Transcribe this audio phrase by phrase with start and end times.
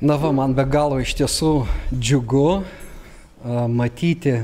[0.00, 4.36] Na va, man be galo iš tiesų džiugu a, matyti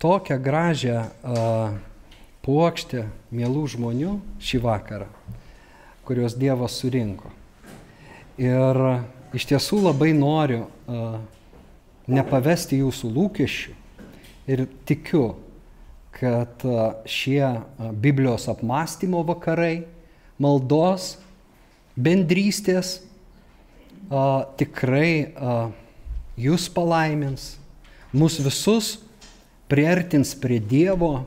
[0.00, 1.42] tokią gražią a,
[2.46, 5.10] puokštę mielų žmonių šį vakarą,
[6.08, 7.28] kuriuos Dievas surinko.
[8.40, 8.80] Ir
[9.36, 11.18] iš tiesų labai noriu a,
[12.08, 13.76] nepavesti jūsų lūkesčių
[14.48, 15.26] ir tikiu,
[16.16, 16.64] kad
[17.04, 17.52] šie
[18.00, 19.84] Biblijos apmąstymo vakarai,
[20.40, 21.18] maldos,
[22.00, 23.02] bendrystės
[24.10, 25.58] a, tikrai a,
[26.38, 27.56] jūs palaimins,
[28.12, 28.96] mus visus
[29.68, 31.26] priartins prie Dievo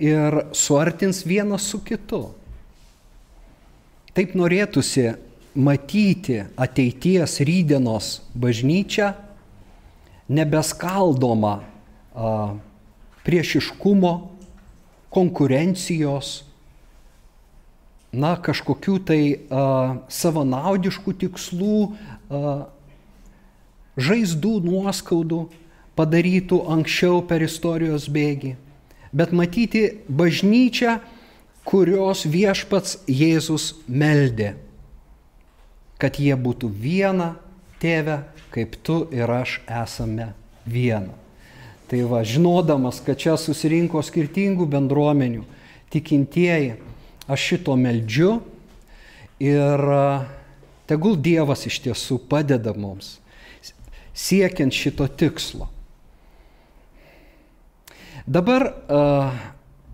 [0.00, 2.28] ir suartins vienas su kitu.
[4.16, 5.12] Taip norėtųsi
[5.58, 9.12] matyti ateities rydienos bažnyčią
[10.28, 12.32] nebeskaldoma a,
[13.28, 14.12] priešiškumo,
[15.12, 16.47] konkurencijos,
[18.12, 19.62] na, kažkokių tai a,
[20.08, 22.56] savanaudiškų tikslų, a,
[23.98, 25.42] žaizdų, nuoskaudų
[25.98, 28.54] padarytų anksčiau per istorijos bėgį,
[29.12, 30.98] bet matyti bažnyčią,
[31.68, 34.54] kurios viešpats Jėzus meldė,
[36.00, 37.34] kad jie būtų viena
[37.82, 38.22] tėve,
[38.54, 40.32] kaip tu ir aš esame
[40.64, 41.12] viena.
[41.88, 45.44] Tai va, žinodamas, kad čia susirinko skirtingų bendruomenių,
[45.92, 46.76] tikintieji,
[47.28, 48.38] aš šito meldžiu
[49.38, 49.84] ir
[50.88, 53.18] tegul Dievas iš tiesų padeda mums
[54.18, 55.68] siekiant šito tikslo.
[58.26, 59.36] Dabar uh,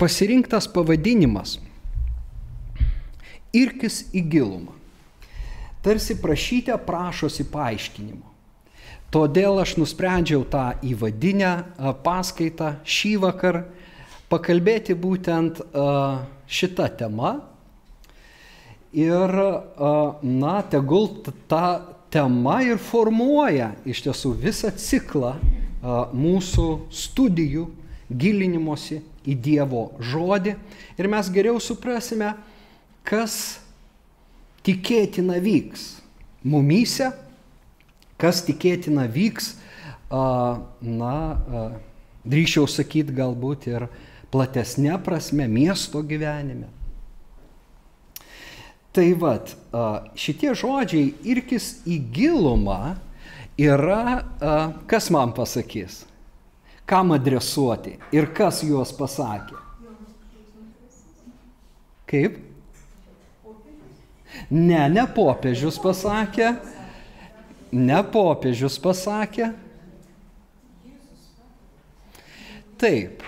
[0.00, 1.58] pasirinktas pavadinimas
[3.54, 4.72] Irkis į gilumą.
[5.84, 8.32] Tarsi prašyte prašosi paaiškinimo.
[9.14, 11.52] Todėl aš nusprendžiau tą įvadinę
[12.02, 13.60] paskaitą šį vakar
[14.34, 17.36] pakalbėti būtent uh, šitą temą.
[18.94, 21.08] Ir, uh, na, tegul
[21.50, 21.66] ta
[22.14, 27.66] tema ir formuoja iš tiesų visą ciklą uh, mūsų studijų
[28.10, 30.54] gilinimosi į Dievo žodį
[31.00, 32.34] ir mes geriau suprasime,
[33.06, 33.58] kas
[34.64, 35.94] tikėtina vyks
[36.44, 37.08] mumyse,
[38.20, 39.54] kas tikėtina vyks,
[40.12, 41.14] na,
[42.24, 43.86] drįšiau sakyti galbūt ir
[44.34, 46.66] platesnė prasme miesto gyvenime.
[48.94, 49.54] Tai vad,
[50.18, 52.96] šitie žodžiai irkis į gilumą
[53.58, 54.22] yra,
[54.90, 56.04] kas man pasakys?
[56.86, 59.56] kam adresuoti ir kas juos pasakė.
[62.08, 62.36] Kaip?
[64.50, 66.52] Ne, ne popiežius pasakė,
[67.72, 69.52] ne popiežius pasakė.
[72.78, 73.22] Taip,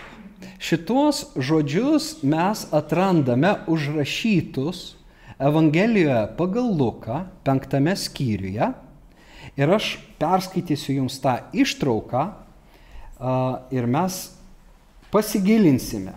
[0.58, 4.94] šitos žodžius mes atrandame užrašytus
[5.36, 8.70] Evangelijoje pagal Luką, penktame skyriuje.
[9.56, 12.22] Ir aš perskaitysiu jums tą ištrauką,
[13.72, 14.16] ir mes
[15.12, 16.16] pasigilinsime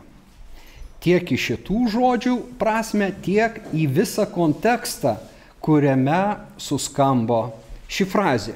[1.03, 5.15] tiek į šitų žodžių prasme, tiek į visą kontekstą,
[5.63, 7.53] kuriame suskambo
[7.91, 8.55] ši frazė.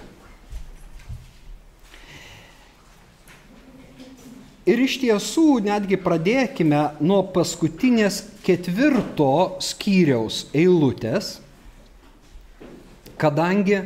[4.63, 11.35] Ir iš tiesų netgi pradėkime nuo paskutinės ketvirto skyriaus eilutės,
[13.19, 13.81] kadangi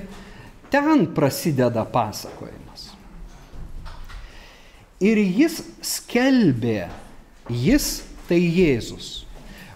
[0.70, 2.92] ten prasideda pasakojimas.
[5.02, 6.88] Ir jis skelbė,
[7.50, 7.90] jis
[8.30, 9.26] tai Jėzus,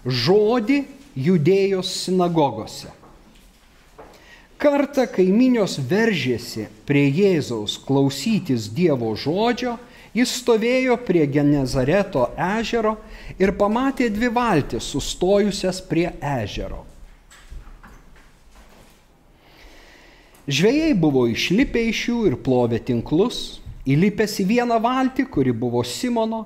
[0.06, 0.84] žodį
[1.18, 2.90] judėjos sinagogose.
[4.62, 9.80] Kartą kaiminios veržėsi prie Jėzaus klausytis Dievo žodžio,
[10.16, 12.96] jis stovėjo prie Genezareto ežero
[13.40, 16.84] ir pamatė dvi valtis sustojusias prie ežero.
[20.42, 26.44] Žvėjai buvo išlipę iš jų ir plovė tinklus, Įlipęs į vieną valtį, kuri buvo Simono,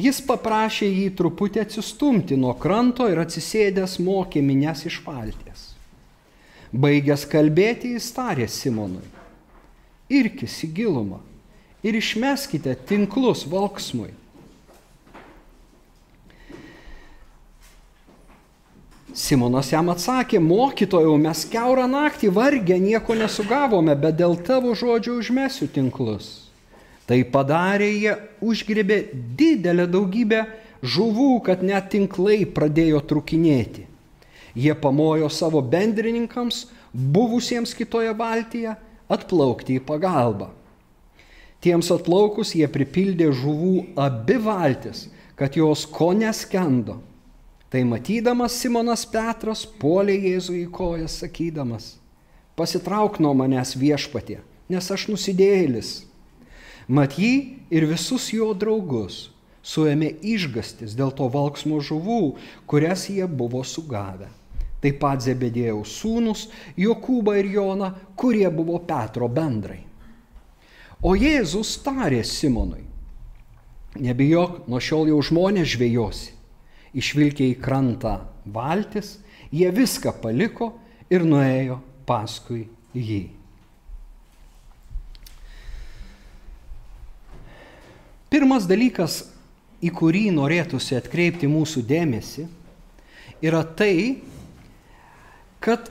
[0.00, 5.66] jis paprašė jį truputį atsistumti nuo kranto ir atsisėdęs mokė minės iš valties.
[6.72, 9.04] Baigęs kalbėti, jis tarė Simonui,
[10.08, 11.20] irkis į gilumą
[11.82, 14.12] ir išmeskite tinklus valksmui.
[19.10, 25.66] Simonas jam atsakė, mokytojau, mes keurą naktį vargę nieko nesugavome, bet dėl tavo žodžio užmesiu
[25.66, 26.46] tinklus.
[27.10, 29.00] Tai padarė jie, užgrebė
[29.38, 30.44] didelę daugybę
[30.86, 33.88] žuvų, kad net tinklai pradėjo trukinėti.
[34.54, 38.76] Jie pamojo savo bendrininkams, buvusiems kitoje valtyje,
[39.10, 40.52] atplaukti į pagalbą.
[41.60, 46.98] Tiems atplaukus jie pripildė žuvų abi valtis, kad jos ko neskendo.
[47.70, 51.92] Tai matydamas Simonas Petras polė Jėzų į kojas, sakydamas,
[52.58, 54.40] pasitrauk nuo manęs viešpatie,
[54.72, 55.92] nes aš nusidėjėlis.
[56.90, 57.34] Mat jį
[57.70, 59.28] ir visus jo draugus
[59.62, 62.22] suėmė išgastis dėl to valksmo žuvų,
[62.66, 64.30] kurias jie buvo sugavę.
[64.80, 66.46] Taip pat Zebedėjaus sūnus
[66.80, 69.82] Jokūba ir Jona, kurie buvo Petro bendrai.
[71.00, 72.82] O Jėzus tarė Simonui,
[73.96, 76.34] nebijok, nuo šiol jau žmonės žvėjosi.
[77.00, 79.14] Išvilkė į krantą valtis,
[79.48, 80.74] jie viską paliko
[81.08, 83.22] ir nuėjo paskui jį.
[88.30, 89.22] Pirmas dalykas,
[89.80, 92.44] į kurį norėtųsi atkreipti mūsų dėmesį,
[93.40, 94.20] yra tai,
[95.64, 95.88] kad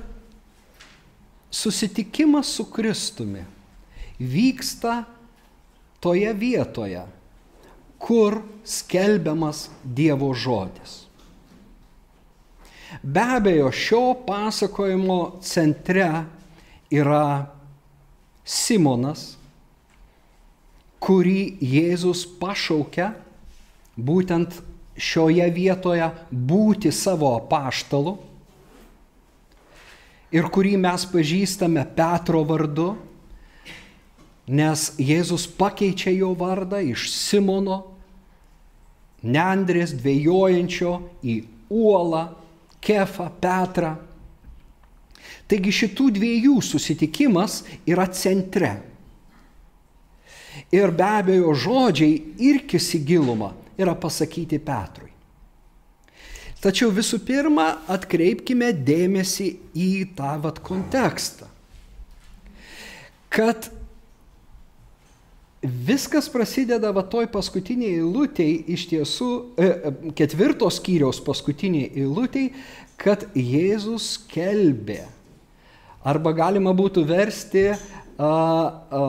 [1.50, 3.48] susitikimas su Kristumi
[4.20, 5.04] vyksta
[6.00, 7.04] toje vietoje,
[8.00, 11.06] kur skelbiamas Dievo žodis.
[13.04, 16.08] Be abejo, šio pasakojimo centre
[16.90, 17.46] yra
[18.44, 19.36] Simonas,
[21.00, 23.12] kurį Jėzus pašaukia
[23.96, 24.58] būtent
[25.00, 28.18] šioje vietoje būti savo apaštalu
[30.36, 32.92] ir kurį mes pažįstame Petro vardu,
[34.50, 37.84] nes Jėzus pakeičia jo vardą iš Simono,
[39.20, 40.94] Neandrės dvėjojančio
[41.28, 41.34] į
[41.76, 42.30] uolą,
[42.80, 43.98] Kefą, Petrą.
[45.50, 48.78] Taigi šitų dviejų susitikimas yra centre.
[50.72, 52.16] Ir be abejo žodžiai
[52.48, 55.12] irkis į gilumą yra pasakyti Petrui.
[56.64, 61.48] Tačiau visų pirma, atkreipkime dėmesį į tą vat kontekstą.
[63.32, 63.70] Kad
[65.62, 69.30] viskas prasideda va toj paskutiniai eilutėj, iš tiesų
[69.60, 72.52] e, e, ketvirtos skyriaus paskutiniai eilutėj,
[73.00, 75.04] kad Jėzus kelbė.
[76.08, 77.78] Arba galima būtų versti a,
[78.24, 79.06] a,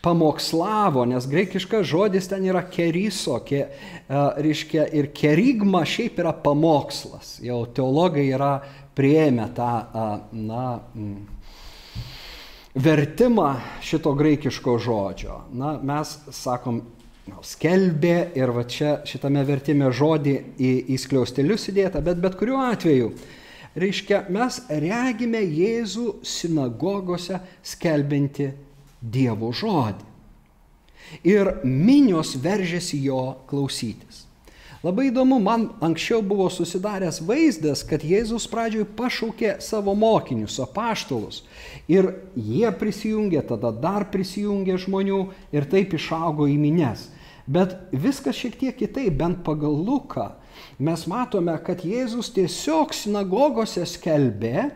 [0.00, 3.66] pamokslavo, nes graikiškas žodis ten yra keriso, ke,
[4.08, 7.36] reiškia ir kerigma šiaip yra pamokslas.
[7.44, 8.54] Jau teologai yra
[8.96, 9.72] prieėmę tą,
[10.32, 10.64] na,
[12.74, 15.40] vertimą šito graikiško žodžio.
[15.52, 16.82] Na, mes sakom,
[17.46, 23.12] skelbė ir va čia šitame vertime žodį į, į skliaustelius įdėta, bet bet kuriuo atveju,
[23.78, 28.50] reiškia, mes regime Jėzų sinagogose skelbinti
[29.00, 30.08] Dievo žodį.
[31.26, 34.29] Ir minios veržėsi jo klausytis.
[34.80, 41.42] Labai įdomu, man anksčiau buvo susidaręs vaizdas, kad Jėzus pradžioj pašaukė savo mokinius, apaštalus.
[41.84, 45.18] Ir jie prisijungė, tada dar prisijungė žmonių
[45.52, 47.10] ir taip išaugo į mines.
[47.44, 50.30] Bet viskas šiek tiek kitaip, bent pagal Luką.
[50.80, 54.70] Mes matome, kad Jėzus tiesiog sinagogose skelbė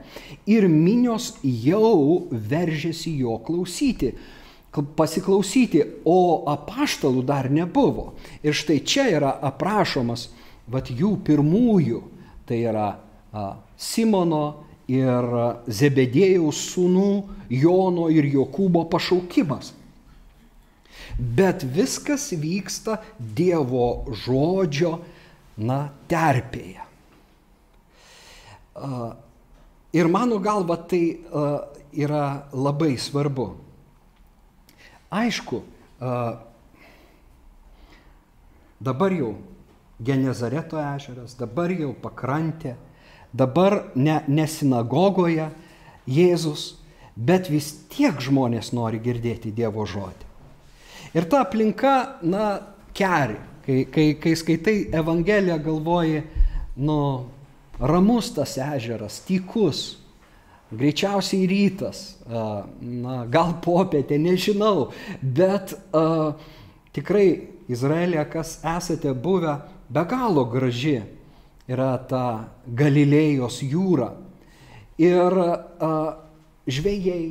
[0.44, 4.12] ir minios jau veržėsi jo klausyti
[4.82, 8.12] pasiklausyti, o apaštalų dar nebuvo.
[8.42, 10.28] Ir štai čia yra aprašomas
[10.70, 12.02] vat jų pirmųjų,
[12.48, 12.88] tai yra
[13.32, 15.24] a, Simono ir
[15.66, 17.08] Zebedėjaus sūnų
[17.54, 19.72] Jono ir Jokūbo pašaukimas.
[21.18, 24.98] Bet viskas vyksta Dievo žodžio,
[25.56, 26.82] na, terpėje.
[29.94, 31.20] Ir mano galva tai
[31.94, 33.52] yra labai svarbu.
[35.14, 35.62] Aišku,
[38.82, 39.34] dabar jau
[40.02, 42.74] Genezareto ežeras, dabar jau pakrantė,
[43.30, 45.46] dabar ne, ne sinagogoje
[46.10, 46.74] Jėzus,
[47.14, 50.26] bet vis tiek žmonės nori girdėti Dievo žodį.
[51.14, 52.58] Ir ta aplinka, na,
[52.96, 53.38] keri.
[53.64, 56.24] Kai, kai, kai skaitai Evangeliją, galvoji,
[56.76, 56.98] nu,
[57.80, 59.94] ramus tas ežeras, tykus,
[60.78, 64.90] Greičiausiai rytas, na, gal popietė, nežinau,
[65.22, 66.34] bet a,
[66.96, 67.28] tikrai
[67.70, 69.56] Izraelė, kas esate buvę,
[69.88, 70.98] be galo graži
[71.70, 72.24] yra ta
[72.66, 74.12] Galilėjos jūra.
[75.00, 75.90] Ir a,
[76.66, 77.22] žvėjai,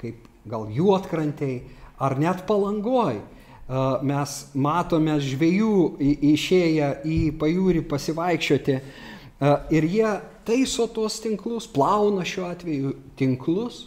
[0.00, 1.60] kaip gal juotkrantiai,
[1.98, 5.74] ar net palangoj, a, mes matome žvėjų
[6.34, 8.80] išėję į pajūrį pasivaikščioti
[9.70, 10.12] ir jie
[10.48, 13.84] taiso tuos tinklus, plauna šiuo atveju tinklus.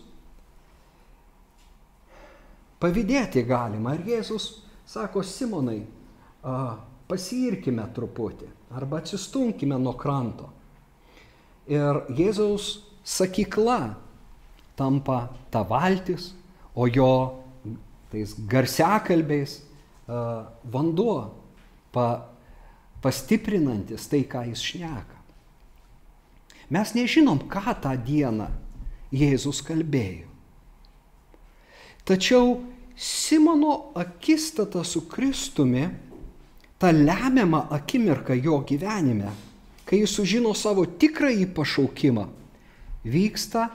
[2.81, 3.95] Pavydėti galima.
[3.97, 4.47] Ir Jėzus
[4.89, 5.81] sako, Simonai,
[7.09, 10.47] pasirkime truputį arba atsistumkime nuo kranto.
[11.69, 13.95] Ir Jėzaus sakykla
[14.79, 15.19] tampa
[15.53, 16.31] ta valtis,
[16.73, 17.11] o jo
[18.11, 19.59] tais garsiakalbiais
[20.71, 21.17] vanduo
[21.93, 22.07] pa,
[23.03, 25.20] pastiprinantis tai, ką jis šneka.
[26.71, 28.47] Mes nežinom, ką tą dieną
[29.11, 30.29] Jėzus kalbėjo.
[32.07, 32.61] Tačiau
[32.95, 35.83] Simono akistata su Kristumi,
[36.79, 39.31] ta lemiama akimirka jo gyvenime,
[39.85, 42.25] kai jis sužino savo tikrąjį pašaukimą,
[43.03, 43.67] vyksta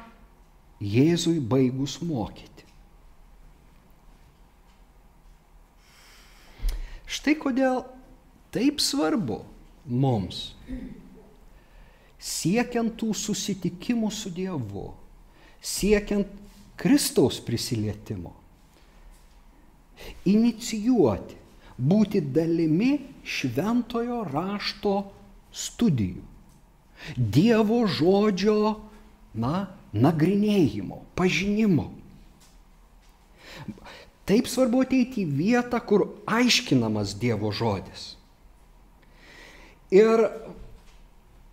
[0.81, 2.65] Jėzui baigus mokyti.
[7.07, 7.85] Štai kodėl
[8.55, 9.43] taip svarbu
[9.87, 10.51] mums
[12.27, 14.89] siekiant tų susitikimų su Dievu,
[15.63, 16.31] siekiant
[16.77, 18.35] Kristaus prisilietimo,
[20.29, 21.39] inicijuoti,
[21.77, 24.97] būti dalimi šventojo rašto
[25.55, 26.25] studijų,
[27.17, 28.81] Dievo žodžio,
[29.37, 31.91] na, nagrinėjimo, pažinimo.
[34.27, 38.15] Taip svarbu ateiti į vietą, kur aiškinamas Dievo žodis.
[39.95, 40.25] Ir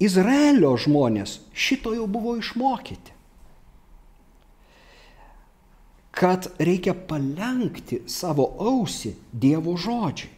[0.02, 3.14] Izraelio žmonės šito jau buvo išmokyti.
[6.14, 10.30] Kad reikia palenkti savo ausį Dievo žodžiui.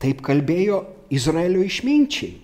[0.00, 0.80] Taip kalbėjo
[1.12, 2.40] Izraelio išminčiai.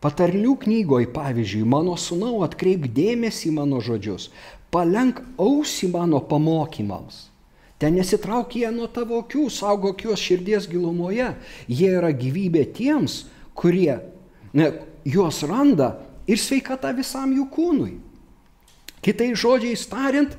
[0.00, 4.30] Patarlių knygoje, pavyzdžiui, mano sunau atkreip dėmesį mano žodžius,
[4.72, 7.26] palenk ausį mano pamokymams.
[7.80, 11.30] Ten nesitrauk jie nuo tavo akių, saugok juos širdies gilumoje.
[11.68, 13.22] Jie yra gyvybė tiems,
[13.56, 13.98] kurie
[14.52, 14.66] ne,
[15.04, 15.94] juos randa
[16.28, 17.92] ir sveikata visam jų kūnui.
[19.00, 20.34] Kitai žodžiais tariant,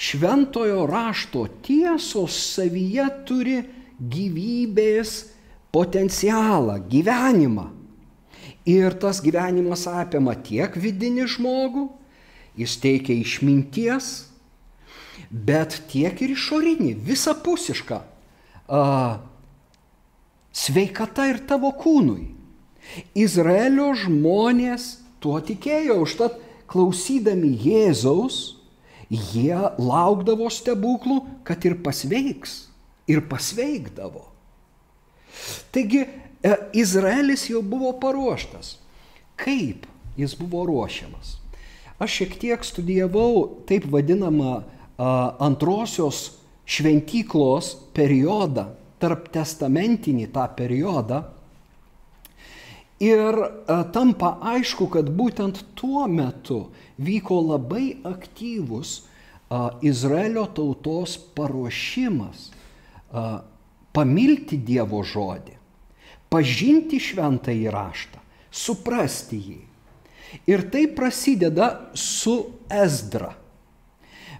[0.00, 3.60] šventojo rašto tiesos savyje turi
[4.00, 5.30] gyvybės
[5.70, 7.68] potencialą, gyvenimą.
[8.68, 11.86] Ir tas gyvenimas apima tiek vidinį žmogų,
[12.58, 14.10] jis teikia išminties,
[15.30, 18.82] bet tiek ir išorinį, visapusišką a,
[20.52, 22.39] sveikata ir tavo kūnui.
[23.14, 26.38] Izraelio žmonės tuo tikėjo, užtat
[26.70, 28.56] klausydami Jėzaus,
[29.10, 32.70] jie laukdavo stebuklų, kad ir pasveiks,
[33.10, 34.26] ir pasveikdavo.
[35.74, 36.10] Taigi e,
[36.78, 38.76] Izraelis jau buvo paruoštas.
[39.40, 39.86] Kaip
[40.20, 41.38] jis buvo ruošiamas?
[42.00, 44.62] Aš šiek tiek studijavau taip vadinamą
[45.40, 46.30] antrosios
[46.70, 48.70] šventyklos periodą,
[49.00, 51.24] tarp testamentinį tą periodą.
[53.00, 53.36] Ir
[53.96, 56.66] tampa aišku, kad būtent tuo metu
[57.00, 59.06] vyko labai aktyvus
[59.80, 62.50] Izraelio tautos paruošimas
[63.96, 65.56] pamilti Dievo žodį,
[66.30, 68.20] pažinti šventą įraštą,
[68.52, 69.58] suprasti jį.
[70.46, 72.36] Ir tai prasideda su
[72.70, 73.32] Ezdra.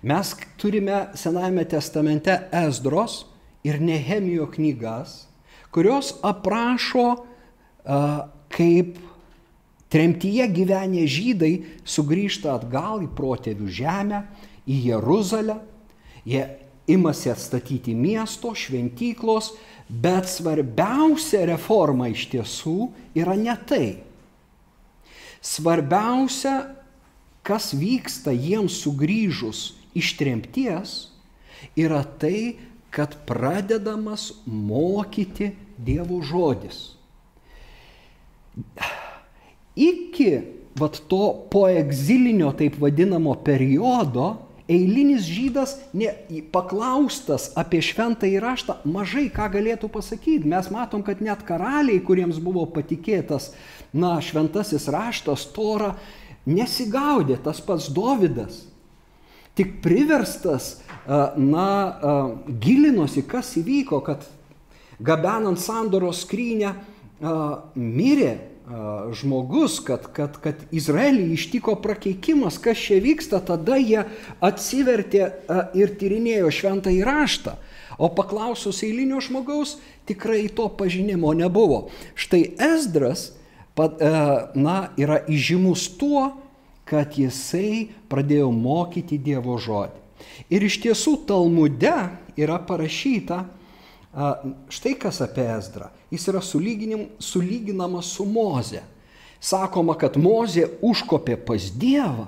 [0.06, 3.24] Mes turime Senajame testamente Ezdros
[3.66, 5.24] ir Nehemijo knygas,
[5.74, 7.24] kurios aprašo,
[8.50, 8.98] kaip
[9.90, 11.52] tremtyje gyvenę žydai
[11.88, 14.24] sugrįžta atgal į protėvių žemę,
[14.70, 15.58] į Jeruzalę,
[16.28, 16.44] jie
[16.90, 19.54] imasi atstatyti miesto, šventyklos,
[19.88, 23.88] bet svarbiausia reforma iš tiesų yra ne tai.
[25.40, 26.76] Svarbiausia,
[27.46, 30.96] kas vyksta jiems sugrįžus iš tremties,
[31.78, 32.58] yra tai,
[32.90, 36.99] kad pradedamas mokyti Dievo žodis.
[39.76, 40.30] Iki
[40.78, 44.36] vat to poegzilinio taip vadinamo periodo
[44.70, 46.12] eilinis žydas ne,
[46.54, 50.46] paklaustas apie šventą įraštą mažai ką galėtų pasakyti.
[50.50, 53.50] Mes matom, kad net karaliai, kuriems buvo patikėtas,
[53.90, 55.96] na, šventasis raštas, tora,
[56.46, 58.66] nesigaudė tas pats Dovydas.
[59.58, 60.76] Tik priverstas,
[61.34, 61.66] na,
[62.62, 64.22] gilinosi, kas įvyko, kad
[65.02, 66.76] gabenant sandoros skrynę
[67.74, 68.36] mirė
[69.16, 74.04] žmogus, kad, kad, kad Izraelį ištiko prakeikimas, kas čia vyksta, tada jie
[74.44, 75.26] atsivertė
[75.78, 77.56] ir tyrinėjo šventą įraštą.
[78.00, 79.76] O paklausus eilinio žmogaus,
[80.08, 81.90] tikrai to pažinimo nebuvo.
[82.14, 83.32] Štai Esdras,
[84.54, 86.30] na, yra įžymus tuo,
[86.88, 89.98] kad jisai pradėjo mokyti Dievo žodį.
[90.50, 91.94] Ir iš tiesų Talmude
[92.40, 93.44] yra parašyta,
[94.68, 95.90] Štai kas apie Ezdrą.
[96.10, 98.82] Jis yra sulyginamas su Moze.
[99.40, 102.26] Sakoma, kad Moze užkopė pas Dievą.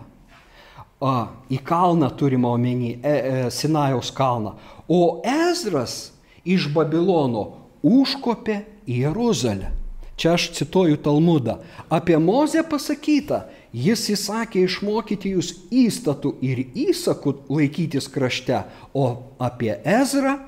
[1.50, 4.54] Į kalną turime omeny, e, e, Sinajaus kalną.
[4.86, 6.12] O Ezras
[6.46, 7.48] iš Babilono
[7.82, 9.72] užkopė į Jeruzalę.
[10.14, 11.56] Čia aš cituoju Talmudą.
[11.90, 18.62] Apie Mozę pasakyta, jis įsakė išmokyti jūs įstatų ir įsakų laikytis krašte,
[18.94, 20.38] o apie Ezrą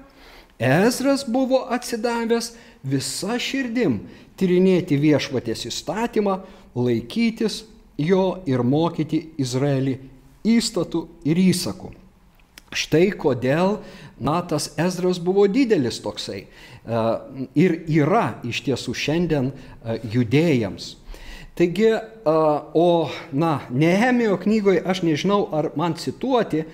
[0.58, 2.52] Ezras buvo atsidavęs
[2.86, 4.00] visa širdim
[4.38, 6.38] tyrinėti viešpatės įstatymą,
[6.74, 7.64] laikytis
[7.98, 9.98] jo ir mokyti Izraelį
[10.44, 11.92] įstatų ir įsakų.
[12.74, 13.78] Štai kodėl,
[14.18, 16.46] na, tas Ezras buvo didelis toksai e,
[17.54, 20.96] ir yra iš tiesų šiandien e, judėjams.
[21.54, 22.34] Taigi, e,
[22.74, 22.88] o,
[23.30, 26.64] na, Nehemijo knygoje aš nežinau, ar man cituoti,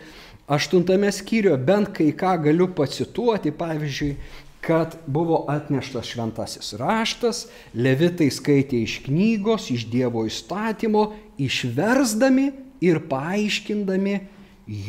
[0.50, 4.14] aštuntame skyriuje bent kai ką galiu pacituoti, pavyzdžiui,
[4.60, 11.06] kad buvo atneštas šventasis raštas, levitai skaitė iš knygos, iš Dievo įstatymo,
[11.40, 12.50] išversdami
[12.84, 14.16] ir paaiškindami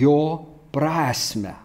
[0.02, 0.22] jo
[0.76, 1.56] prasme.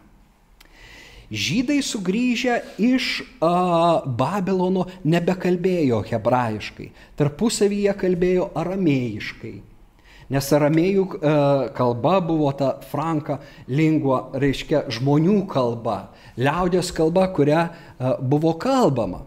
[1.26, 9.56] Žydai sugrįžę iš a, Babilono nebekalbėjo hebrajiškai, tarpusavyje kalbėjo aramėjiškai.
[10.32, 11.34] Nes aramėjų a,
[11.76, 19.22] kalba buvo ta franka lingua, reiškia žmonių kalba, liaudės kalba, kuria a, buvo kalbama.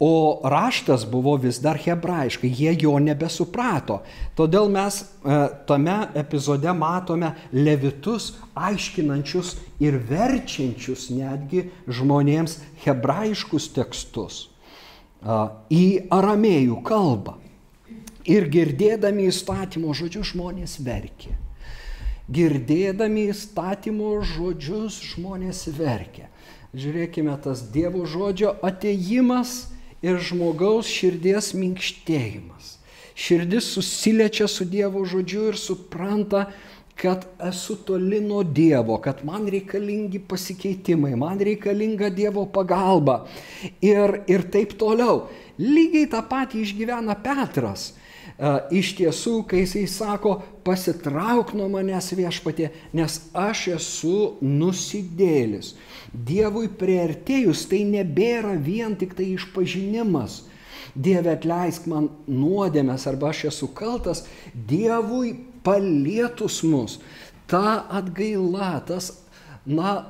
[0.00, 4.00] O raštas buvo vis dar hebrajiškai, jie jo nebesuprato.
[4.36, 5.36] Todėl mes e,
[5.68, 15.38] tame epizode matome levitus aiškinančius ir verčiančius netgi žmonėms hebrajiškus tekstus e,
[15.70, 17.38] į aramėjų kalbą.
[18.28, 21.34] Ir girdėdami įstatymo žodžius žmonės verkė.
[22.32, 26.28] Girdėdami įstatymo žodžius žmonės verkė.
[26.72, 32.78] Žiūrėkime, tas Dievo žodžio ateimas ir žmogaus širdies minkštėjimas.
[33.18, 36.46] Širdis susiliečia su Dievo žodžiu ir supranta,
[36.96, 43.26] kad esu toli nuo Dievo, kad man reikalingi pasikeitimai, man reikalinga Dievo pagalba
[43.82, 45.26] ir, ir taip toliau.
[45.58, 47.92] Lygiai tą patį išgyvena Petras.
[48.42, 50.34] E, iš tiesų, kai jisai sako,
[50.66, 55.76] pasitrauk nuo manęs viešpatė, nes aš esu nusidėlis.
[56.12, 60.42] Dievui prieartėjus tai nebėra vien tik tai išpažinimas.
[60.92, 66.98] Dieve atleisk man nuodėmės arba aš esu kaltas, Dievui palietus mus.
[67.46, 69.12] Ta atgaila, tas,
[69.64, 70.00] na,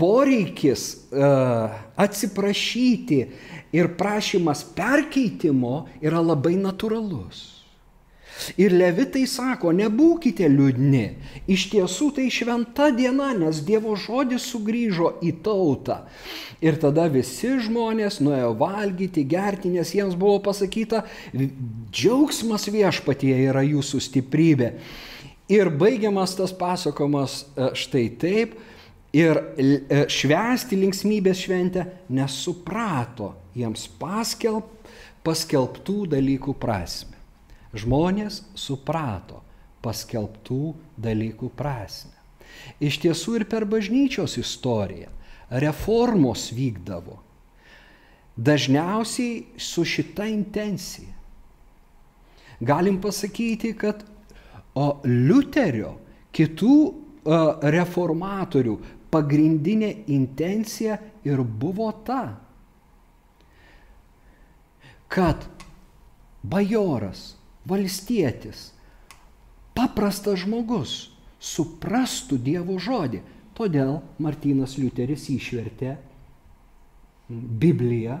[0.00, 1.68] poreikis uh,
[2.00, 3.20] atsiprašyti
[3.72, 7.60] ir prašymas perkeitimo yra labai natūralus.
[8.60, 11.04] Ir levitai sako, nebūkite liūdni.
[11.50, 16.00] Iš tiesų tai šventa diena, nes Dievo žodis sugrįžo į tautą.
[16.64, 21.04] Ir tada visi žmonės nuėjo valgyti, gerti, nes jiems buvo pasakyta,
[21.92, 24.72] džiaugsmas viešpatie yra jūsų stiprybė.
[25.50, 28.54] Ir baigiamas tas pasakomas e, štai taip.
[29.16, 34.66] Ir e, švęsti linksmybės šventę nesuprato jiems paskelb,
[35.26, 37.16] paskelbtų dalykų prasme.
[37.76, 39.42] Žmonės suprato
[39.84, 42.14] paskelbtų dalykų prasme.
[42.82, 45.10] Iš tiesų ir per bažnyčios istoriją
[45.50, 47.18] reformos vykdavo.
[48.36, 51.12] Dažniausiai su šita intencija.
[52.60, 54.04] Galim pasakyti, kad
[54.76, 55.96] o Liuterio,
[56.32, 56.76] kitų
[57.74, 58.76] reformatorių
[59.10, 62.38] pagrindinė intencija ir buvo ta,
[65.10, 65.44] kad
[66.42, 67.34] bajoras
[67.68, 68.70] valstietis,
[69.74, 71.10] paprastas žmogus
[71.42, 73.22] suprastų Dievo žodį.
[73.58, 75.96] Todėl Martynas Liuteris išvertė
[77.28, 78.20] Bibliją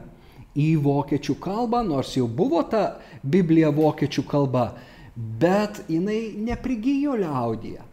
[0.58, 4.66] į vokiečių kalbą, nors jau buvo ta Biblija vokiečių kalba,
[5.14, 7.86] bet jinai neprigijo liaudyje.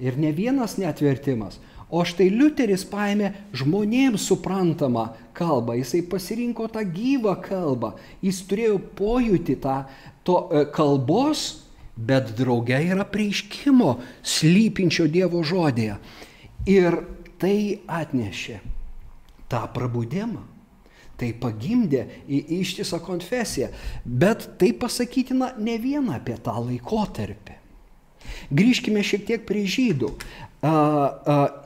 [0.00, 1.60] Ir ne vienas netvertimas.
[1.94, 7.92] O štai Liuteris paėmė žmonėms suprantamą kalbą, jisai pasirinko tą gyvą kalbą,
[8.24, 9.76] jis turėjo pojūti tą
[10.26, 11.44] to e, kalbos,
[11.94, 13.92] bet drauge yra prieiškimo
[14.26, 16.00] slypinčio Dievo žodėje.
[16.66, 16.98] Ir
[17.38, 18.58] tai atnešė
[19.52, 20.42] tą prabudimą.
[21.14, 23.68] Tai pagimdė į ištisą konfesiją.
[24.02, 27.60] Bet tai pasakytina ne vien apie tą laikotarpį.
[28.50, 30.10] Grįžkime šiek tiek prie žydų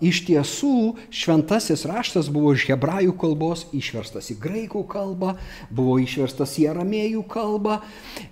[0.02, 5.36] iš tiesų šventasis raštas buvo iš hebrajų kalbos išverstas į graikų kalbą,
[5.70, 7.80] buvo išverstas į aramėjų kalbą.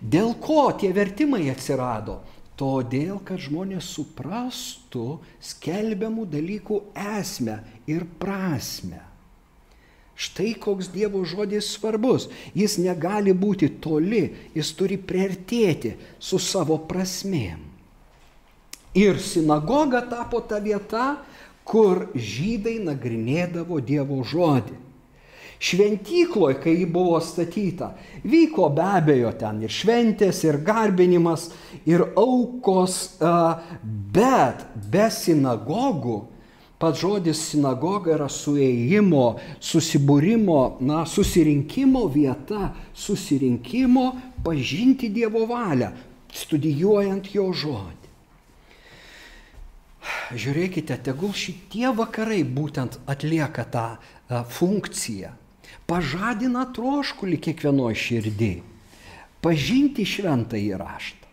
[0.00, 2.22] Dėl ko tie vertimai atsirado?
[2.56, 6.80] Todėl, kad žmonės suprastų skelbiamų dalykų
[7.20, 9.02] esmę ir prasme.
[10.16, 12.30] Štai koks Dievo žodis svarbus.
[12.56, 17.75] Jis negali būti toli, jis turi priartėti su savo prasmėm.
[18.96, 21.18] Ir sinagoga tapo ta vieta,
[21.66, 24.76] kur žydai nagrinėdavo Dievo žodį.
[25.58, 27.94] Šventykloje, kai ji buvo statyta,
[28.28, 31.48] vyko be abejo ten ir šventės, ir garbinimas,
[31.88, 33.16] ir aukos,
[34.12, 36.18] bet be sinagogų,
[36.76, 39.26] pats žodis sinagoga yra suėjimo,
[39.64, 44.10] susibūrimo, na, susirinkimo vieta, susirinkimo
[44.44, 45.94] pažinti Dievo valią,
[46.36, 48.05] studijuojant jo žodį.
[50.34, 55.32] Žiūrėkite, tegul šitie vakarai būtent atlieka tą a, funkciją.
[55.86, 58.52] Pažadina troškulį kiekvienoje širdį.
[59.42, 61.26] Pažinti šventą įraštą.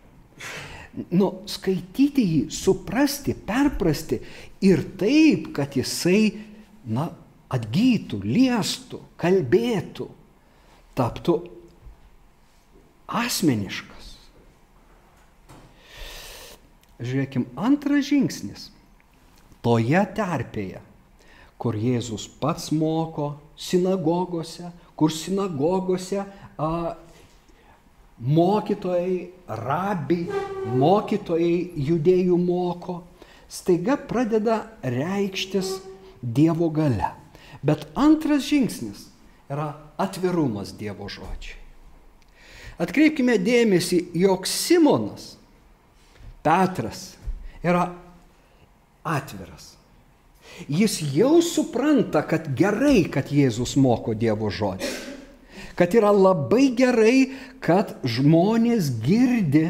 [1.18, 4.20] Nu, skaityti jį, suprasti, perprasti
[4.62, 6.36] ir taip, kad jisai,
[6.86, 7.08] na,
[7.54, 10.06] atgytų, liestų, kalbėtų,
[10.94, 11.34] taptų
[13.10, 13.93] asmeniškas.
[17.02, 18.68] Žiūrėkim, antras žingsnis.
[19.64, 20.82] Toje terpėje,
[21.58, 26.68] kur Jėzus pats moko, sinagogose, kur sinagogose a,
[28.20, 30.26] mokytojai, rabi,
[30.76, 31.56] mokytojai
[31.88, 33.00] judėjų moko,
[33.48, 35.78] staiga pradeda reikštis
[36.24, 37.10] Dievo gale.
[37.64, 39.08] Bet antras žingsnis
[39.50, 41.60] yra atvirumas Dievo žodžiai.
[42.80, 45.34] Atkreipkime dėmesį, jog Simonas,
[46.44, 47.14] Petras,
[47.64, 47.88] yra
[49.04, 49.72] atviras.
[50.68, 54.90] Jis jau supranta, kad gerai, kad Jėzus moko Dievo žodį.
[55.74, 57.32] Kad yra labai gerai,
[57.64, 59.64] kad žmonės girdi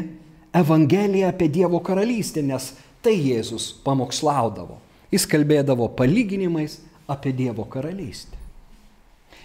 [0.55, 4.77] Evangeliją apie Dievo karalystę, nes tai Jėzus pamokslaudavo.
[5.15, 6.77] Jis kalbėdavo palyginimais
[7.09, 8.37] apie Dievo karalystę.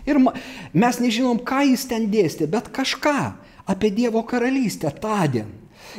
[0.08, 3.16] Ir mes nežinom, ką jis ten dėstė, bet kažką
[3.70, 5.50] apie Dievo karalystę tądien.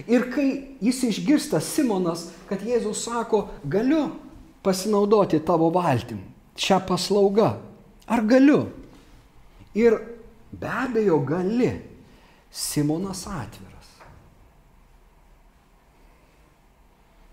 [0.07, 0.47] Ir kai
[0.81, 4.07] jis išgirsta Simonas, kad Jėzus sako, galiu
[4.63, 6.21] pasinaudoti tavo valtim,
[6.55, 7.55] šią paslaugą.
[8.07, 8.65] Ar galiu?
[9.75, 9.97] Ir
[10.51, 11.71] be abejo gali.
[12.51, 13.87] Simonas atviras.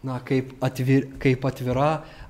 [0.06, 1.88] Na, kaip, atvir, kaip atvira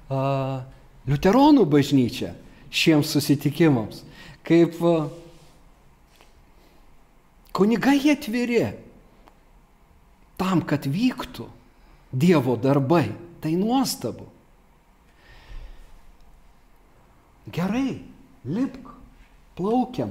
[0.09, 0.62] uh,
[1.09, 2.33] Liuteronų bažnyčia
[2.72, 4.00] šiems susitikimams.
[4.40, 5.11] Kaip uh,
[7.52, 8.62] kunigai atviri
[10.38, 11.48] tam, kad vyktų
[12.09, 13.11] Dievo darbai.
[13.38, 14.24] Tai nuostabu.
[17.55, 18.01] Gerai,
[18.44, 18.88] lipk,
[19.55, 20.11] plaukiam.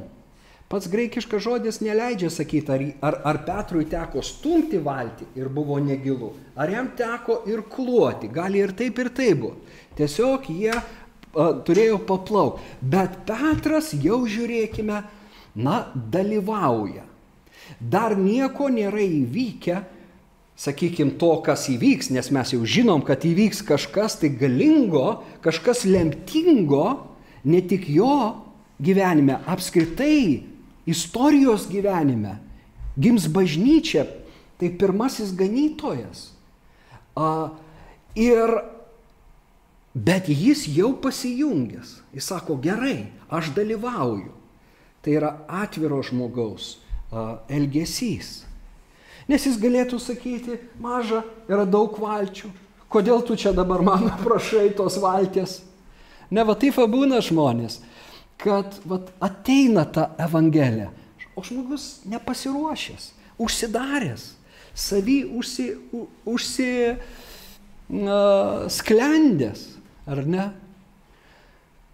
[0.67, 6.33] Pats graikiškas žodis neleidžia sakyti, ar, ar, ar Petrui teko stumti valtį ir buvo negilu,
[6.59, 9.53] ar jam teko ir kluoti, gali ir taip ir taip buvo.
[9.95, 10.81] Tiesiog jie a,
[11.63, 12.67] turėjo paplaukti.
[12.81, 15.03] Bet Petras jau žiūrėkime,
[15.63, 17.05] na, dalyvauja.
[17.79, 19.79] Dar nieko nėra įvykę,
[20.57, 27.13] sakykime, to, kas įvyks, nes mes jau žinom, kad įvyks kažkas tai galingo, kažkas lemtingo,
[27.45, 28.41] ne tik jo
[28.81, 30.43] gyvenime, apskritai
[30.89, 32.39] istorijos gyvenime.
[32.97, 34.07] Gims bažnyčia,
[34.57, 36.31] tai pirmasis ganytojas.
[37.13, 37.53] A,
[38.17, 38.49] ir,
[39.93, 41.99] bet jis jau pasijungęs.
[42.17, 44.33] Jis sako, gerai, aš dalyvauju.
[45.05, 46.79] Tai yra atviro žmogaus
[47.13, 48.46] a, elgesys.
[49.27, 52.49] Nes jis galėtų sakyti, maža, yra daug valčių.
[52.87, 55.59] Kodėl tu čia dabar man prašai tos valties?
[56.31, 57.81] Ne va taip būna žmonės,
[58.39, 60.89] kad va, ateina ta evangelija,
[61.35, 64.25] o žmogus nepasiruošęs, užsidaręs,
[64.77, 65.69] savy užsi,
[66.27, 69.63] užsi uh, sklendęs,
[70.07, 70.49] ar ne?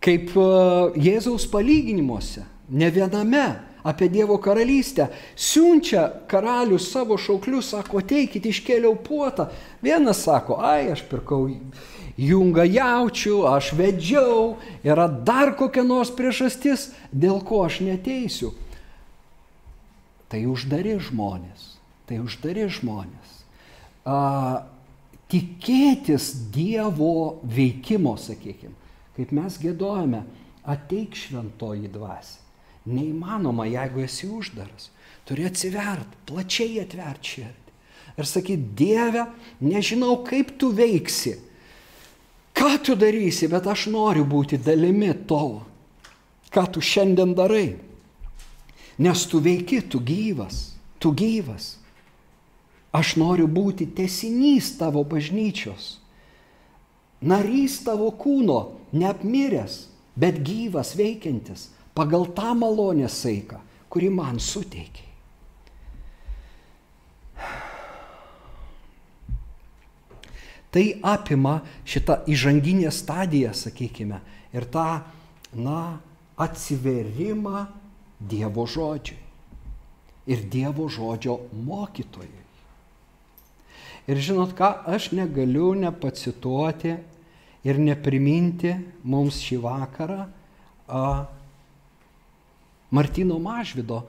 [0.03, 2.43] Kaip uh, Jėzaus palyginimuose,
[2.73, 3.45] ne viename
[3.83, 5.07] apie Dievo karalystę.
[5.35, 9.49] Siunčia karalius savo šauklius, sako, ateikit, iškėliau puotą.
[9.83, 11.45] Vienas sako, ai, aš pirkau
[12.17, 18.53] jungą jaučių, aš vedžiau, yra dar kokia nors priežastis, dėl ko aš neteisiu.
[20.31, 21.73] Tai uždari žmonės,
[22.09, 23.41] tai uždari žmonės.
[24.05, 24.63] A,
[25.29, 28.73] tikėtis Dievo veikimo, sakykime,
[29.17, 30.23] kaip mes gėdojame,
[30.63, 32.42] ateik šventoji dvasia.
[32.89, 34.89] Neįmanoma, jeigu esi uždaras.
[35.23, 37.71] Turi atsivert, plačiai atvert širdį.
[38.19, 39.23] Ir sakyti, Dieve,
[39.63, 41.37] nežinau, kaip tu veiksi,
[42.53, 45.63] ką tu darysi, bet aš noriu būti dalimi to,
[46.53, 47.79] ką tu šiandien darai.
[49.01, 51.77] Nes tu veiki, tu gyvas, tu gyvas.
[52.93, 55.97] Aš noriu būti tesinys tavo bažnyčios,
[57.25, 58.59] narys tavo kūno,
[58.93, 65.09] neapmiręs, bet gyvas, veikiantis pagal tą malonės saiką, kuri man suteikia.
[70.73, 74.17] Tai apima šitą įžanginę stadiją, sakykime,
[74.53, 75.03] ir tą,
[75.53, 75.99] na,
[76.41, 77.67] atsiverimą
[78.23, 79.23] Dievo žodžiui
[80.27, 82.41] ir Dievo žodžio mokytojui.
[84.07, 86.95] Ir žinot ką, aš negaliu nepacituoti
[87.63, 88.73] ir nepriminti
[89.07, 90.25] mums šį vakarą
[90.87, 91.03] a,
[92.93, 94.03] Martino Mažvido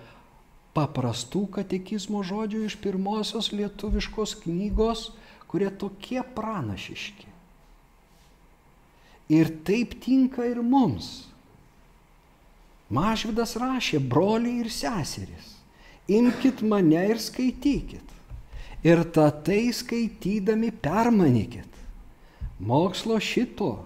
[0.77, 5.07] paprastų katekizmo žodžių iš pirmosios lietuviškos knygos,
[5.49, 7.31] kurie tokie pranašiški.
[9.33, 11.31] Ir taip tinka ir mums.
[12.93, 15.55] Mažvidas rašė, broliai ir seserys,
[16.11, 18.11] imkite mane ir skaitykit.
[18.85, 21.71] Ir tą tai skaitydami permanykit.
[22.61, 23.79] Mokslo šito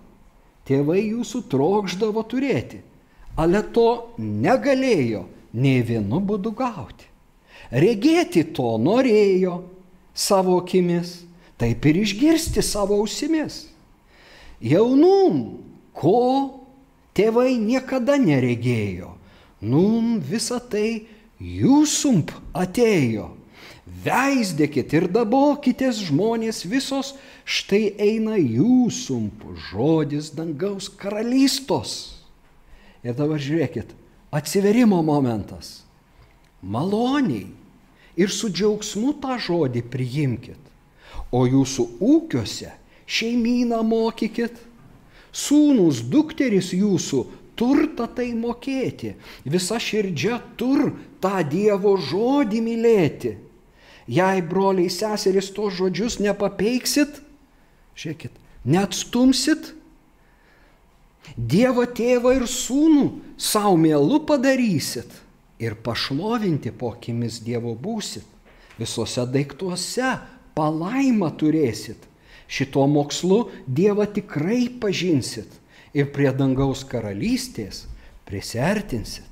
[0.66, 2.82] tėvai jūsų trokšdavo turėti,
[3.38, 5.24] ale to negalėjo
[5.55, 7.07] nei vienu būdu gauti.
[7.70, 9.61] Regėti to norėjo
[10.14, 11.22] savo akimis,
[11.61, 13.66] taip ir išgirsti savo ausimis.
[14.59, 15.61] Jaunum,
[15.94, 16.18] ko
[17.14, 19.12] tėvai niekada neregėjo,
[19.62, 21.07] num visa tai
[21.38, 23.35] jūsump atėjo.
[24.05, 27.14] Veisdėkit ir dabokitės žmonės visos,
[27.48, 32.17] štai eina jūsump žodis dangaus karalystos.
[33.06, 33.92] Ir dabar žiūrėkit,
[34.34, 35.82] atsiverimo momentas.
[36.62, 37.46] Maloniai
[38.18, 40.58] ir su džiaugsmu tą žodį priimkit.
[41.30, 42.72] O jūsų ūkiuose
[43.08, 44.56] šeimyną mokykit,
[45.32, 47.24] sūnus, dukteris jūsų
[47.58, 53.34] turtą tai mokėti, visa širdžia tur tą Dievo žodį mylėti.
[54.08, 57.20] Jei broliai seserys tos žodžius nepapeiksit,
[57.98, 58.32] žiūrėkit,
[58.64, 59.74] neatstumsit,
[61.37, 63.05] Dievo tėvą ir sūnų
[63.37, 65.12] savo mėlu padarysit
[65.59, 68.27] ir pašlovinti po akimis Dievo būsit.
[68.79, 70.17] Visose daiktuose
[70.55, 71.99] palaimą turėsit.
[72.49, 75.59] Šituo mokslu Dievą tikrai pažinsit
[75.93, 77.85] ir prie dangaus karalystės
[78.29, 79.27] prisertinsit.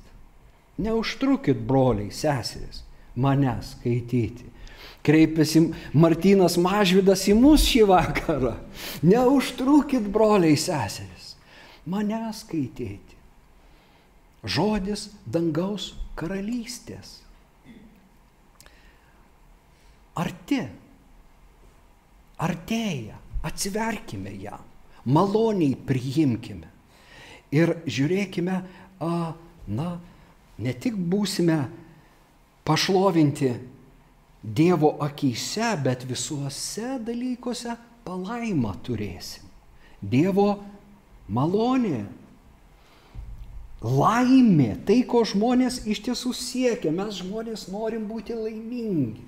[0.77, 2.83] Neužtrukit, broliai, seserys,
[3.17, 4.45] mane skaityti.
[5.07, 5.63] Kreipiasi
[5.97, 8.53] Martinas Mažvidas į mus šį vakarą.
[9.01, 11.16] Neužtrukit, broliai, seserys,
[11.87, 13.15] mane skaityti.
[14.47, 17.17] Žodis dangaus karalystės.
[20.17, 20.59] Arti,
[22.41, 24.57] artėja, atsiverkime ją,
[25.05, 26.69] maloniai priimkime.
[27.53, 28.55] Ir žiūrėkime,
[28.99, 29.89] na,
[30.57, 31.59] ne tik būsime
[32.67, 33.51] pašlovinti
[34.47, 37.73] Dievo akise, bet visuose dalykuose
[38.05, 39.43] palaimą turėsim.
[39.99, 40.61] Dievo
[41.27, 42.05] malonė,
[43.83, 46.91] laimė, tai, ko žmonės iš tiesų siekia.
[46.93, 49.23] Mes žmonės norim būti laimingi.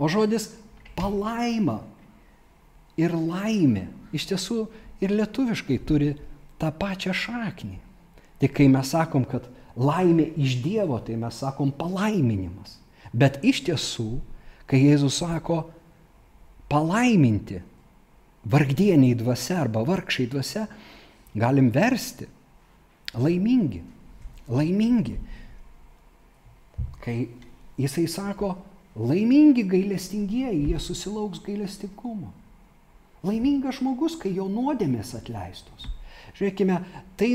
[0.00, 0.48] O žodis
[0.96, 1.80] palaima
[3.00, 4.64] ir laimė iš tiesų
[5.04, 6.14] ir lietuviškai turi
[6.60, 7.78] tą pačią šaknį.
[8.40, 9.44] Tik kai mes sakom, kad
[9.76, 12.78] laimė iš Dievo, tai mes sakom palaiminimas.
[13.12, 14.20] Bet iš tiesų,
[14.70, 15.64] kai Jėzus sako
[16.70, 17.60] palaiminti,
[18.48, 20.66] vargdieniai dvasia arba vargšai dvasia,
[21.34, 22.28] galim versti
[23.14, 23.82] laimingi,
[24.48, 25.16] laimingi.
[27.00, 27.28] Kai
[27.78, 28.56] jisai sako,
[28.96, 32.32] laimingi gailestingieji, jie susilauks gailestingumo.
[33.24, 35.88] Laimingas žmogus, kai jo nuodėmės atleistos.
[36.38, 36.76] Žiūrėkime,
[37.18, 37.28] tai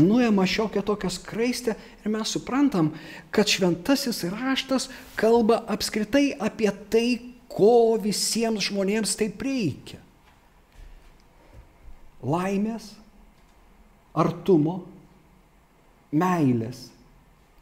[0.00, 2.90] nuėma šiokią tokią skraistę ir mes suprantam,
[3.32, 7.08] kad šventasis raštas kalba apskritai apie tai,
[7.50, 9.98] ko visiems žmonėms taip reikia.
[12.22, 12.92] Laimės,
[14.16, 14.80] artumo,
[16.10, 16.88] meilės,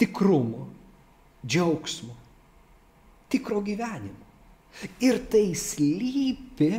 [0.00, 0.66] tikrumo,
[1.44, 2.14] džiaugsmo,
[3.28, 4.26] tikro gyvenimo.
[5.02, 6.78] Ir tai slypi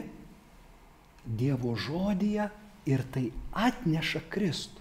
[1.30, 2.48] Dievo žodyje
[2.90, 4.80] ir tai atneša Kristus.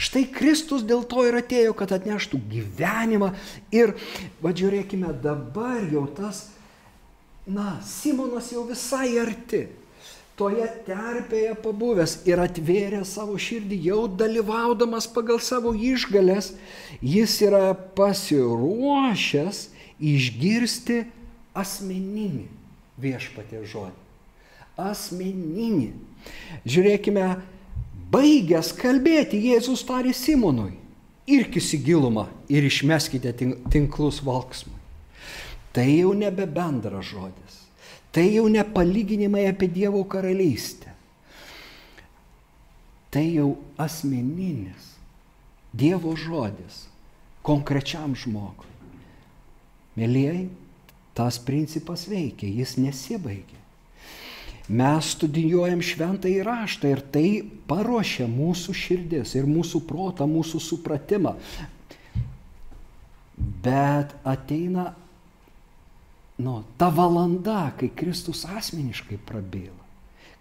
[0.00, 3.34] Štai Kristus dėl to ir atėjo, kad atneštų gyvenimą
[3.74, 3.92] ir,
[4.40, 6.46] vadžiūrėkime, dabar jau tas,
[7.44, 9.66] na, Simonas jau visai arti,
[10.38, 16.52] toje terpėje pabuvęs ir atvėrė savo širdį, jau dalyvaudamas pagal savo išgalės,
[17.02, 19.68] jis yra pasiruošęs
[20.02, 21.04] išgirsti
[21.54, 22.48] asmeninį
[23.00, 24.00] viešpatė žodį.
[24.80, 25.90] Asmeninį.
[26.66, 27.26] Žiūrėkime,
[28.10, 30.72] baigęs kalbėti, Jėzus tarė Simonui,
[31.30, 34.80] irkis į gilumą ir išmeskite tinklus valksmui.
[35.74, 37.63] Tai jau nebe bendras žodis,
[38.14, 40.92] tai jau ne palyginimai apie Dievo karalystę.
[43.10, 44.94] Tai jau asmeninis
[45.74, 46.84] Dievo žodis
[47.42, 48.70] konkrečiam žmogui.
[49.98, 50.46] Mėlyjei,
[51.14, 53.60] tas principas veikia, jis nesibaigia.
[54.64, 57.28] Mes studijuojam šventą įraštą ir tai
[57.68, 61.34] paruošia mūsų širdis ir mūsų protą, mūsų supratimą.
[63.36, 64.94] Bet ateina
[66.38, 69.84] nu, ta valanda, kai Kristus asmeniškai prabyla,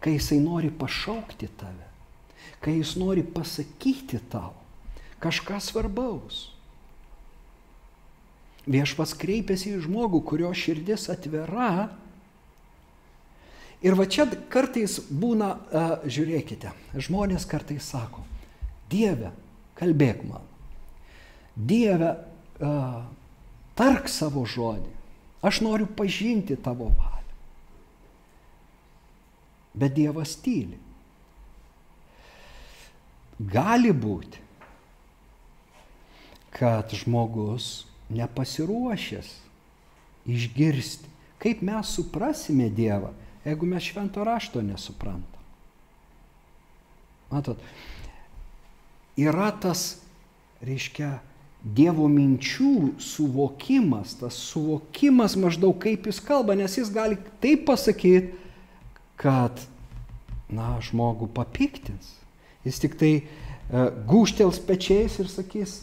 [0.01, 1.89] kai jisai nori pašaukti tave,
[2.63, 4.55] kai jis nori pasakyti tau
[5.23, 6.49] kažką svarbaus.
[8.63, 11.91] Viešpas kreipiasi į žmogų, kurio širdis atvira
[13.83, 16.71] Ir va čia kartais būna, uh, žiūrėkite,
[17.03, 18.23] žmonės kartais sako,
[18.87, 19.33] Dieve,
[19.75, 20.45] kalbėk man.
[21.53, 22.13] Dieve,
[22.63, 23.01] uh,
[23.75, 25.02] tark savo žodį.
[25.43, 27.33] Aš noriu pažinti tavo valią.
[29.73, 30.77] Bet Dievas tyli.
[33.39, 34.39] Gali būti,
[36.53, 39.31] kad žmogus nepasiruošęs
[40.29, 41.09] išgirsti,
[41.41, 43.11] kaip mes suprasime Dievą,
[43.43, 45.41] jeigu mes švento rašto nesuprantam.
[47.33, 47.59] Matot,
[49.17, 49.97] yra tas,
[50.61, 51.17] reiškia,
[51.63, 58.33] Dievo minčių suvokimas, tas suvokimas maždaug kaip jis kalba, nes jis gali taip pasakyti,
[59.15, 59.61] kad,
[60.51, 62.17] na, žmogų papiktins.
[62.67, 65.77] Jis tik tai uh, gūštels pečiais ir sakys,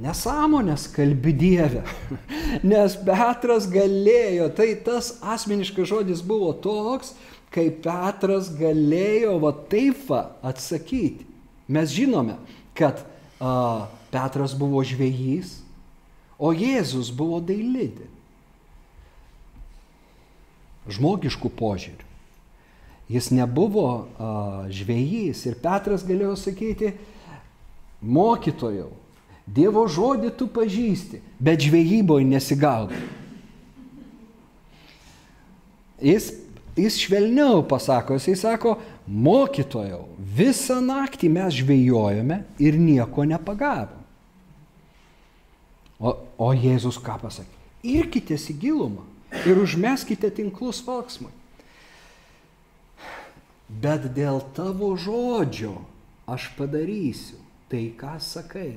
[0.00, 1.84] nesąmonės kalbi Dieve.
[2.72, 7.12] Nes Petras galėjo, tai tas asmeniškas žodis buvo toks,
[7.52, 11.28] kai Petras galėjo va taip va atsakyti.
[11.72, 12.38] Mes žinome,
[12.76, 13.04] kad
[13.40, 15.60] a, Petras buvo žvėjys,
[16.36, 18.08] o Jėzus buvo dailidė.
[20.92, 22.08] Žmogiškų požiūrių.
[23.12, 24.32] Jis nebuvo a,
[24.72, 26.92] žvėjys ir Petras galėjo sakyti,
[28.02, 28.90] mokytojau,
[29.42, 33.00] Dievo žodį tu pažįsti, bet žvejyboje nesigaudai.
[36.02, 36.28] Jis,
[36.78, 44.01] jis švelniau pasako, jis sako, mokytojau, visą naktį mes žvejojame ir nieko nepagavom.
[46.42, 47.58] O, Jėzus ką pasakė?
[47.86, 49.04] Irkitės į gilumą
[49.46, 51.30] ir užmeskite tinklus valksmui.
[53.82, 55.76] Bet dėl tavo žodžio
[56.28, 57.38] aš padarysiu
[57.70, 58.74] tai, ką sakai.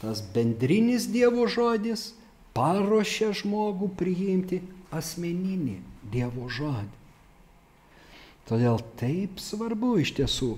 [0.00, 2.10] Tas bendrinis Dievo žodis
[2.56, 4.60] paruošia žmogų priimti
[4.92, 5.78] asmeninį
[6.12, 6.96] Dievo žodį.
[8.50, 10.54] Todėl taip svarbu iš tiesų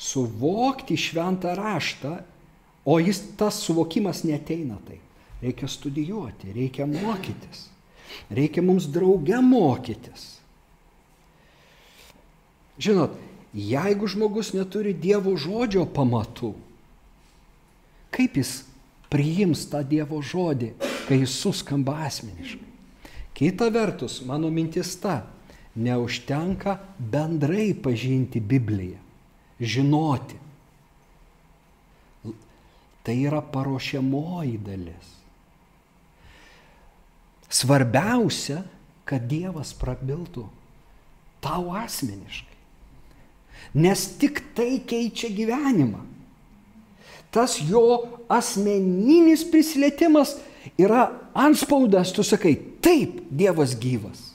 [0.00, 2.16] suvokti šventą raštą
[2.84, 5.00] O jis tas suvokimas neteina taip.
[5.42, 7.68] Reikia studijuoti, reikia mokytis.
[8.30, 10.38] Reikia mums drauge mokytis.
[12.78, 13.16] Žinot,
[13.54, 16.54] jeigu žmogus neturi Dievo žodžio pamatų,
[18.14, 18.64] kaip jis
[19.12, 20.72] priims tą Dievo žodį,
[21.06, 22.72] kai jis suskamba asmeniškai?
[23.34, 25.24] Kita vertus, mano mintis ta,
[25.74, 28.98] neužtenka bendrai pažinti Bibliją,
[29.60, 30.38] žinoti.
[33.04, 35.10] Tai yra paruošiamoji dalis.
[37.52, 38.62] Svarbiausia,
[39.04, 40.46] kad Dievas prabiltų
[41.44, 42.56] tau asmeniškai.
[43.76, 46.00] Nes tik tai keičia gyvenimą.
[47.34, 50.36] Tas jo asmeninis prisilietimas
[50.78, 54.30] yra anspaudas, tu sakai, taip, Dievas gyvas.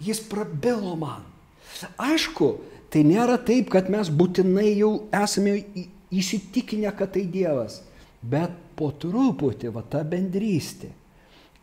[0.00, 1.22] Jis prabilo man.
[2.00, 2.54] Aišku,
[2.90, 5.60] tai nėra taip, kad mes būtinai jau esame
[6.10, 7.80] įsitikinę, kad tai Dievas.
[8.20, 10.90] Bet po truputį, va ta bendrystė,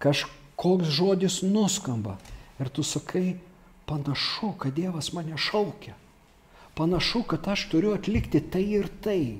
[0.01, 2.17] kažkoks žodis nuskamba
[2.57, 3.37] ir tu sakai,
[3.85, 5.93] panašu, kad Dievas mane šaukia.
[6.77, 9.37] Panašu, kad aš turiu atlikti tai ir tai.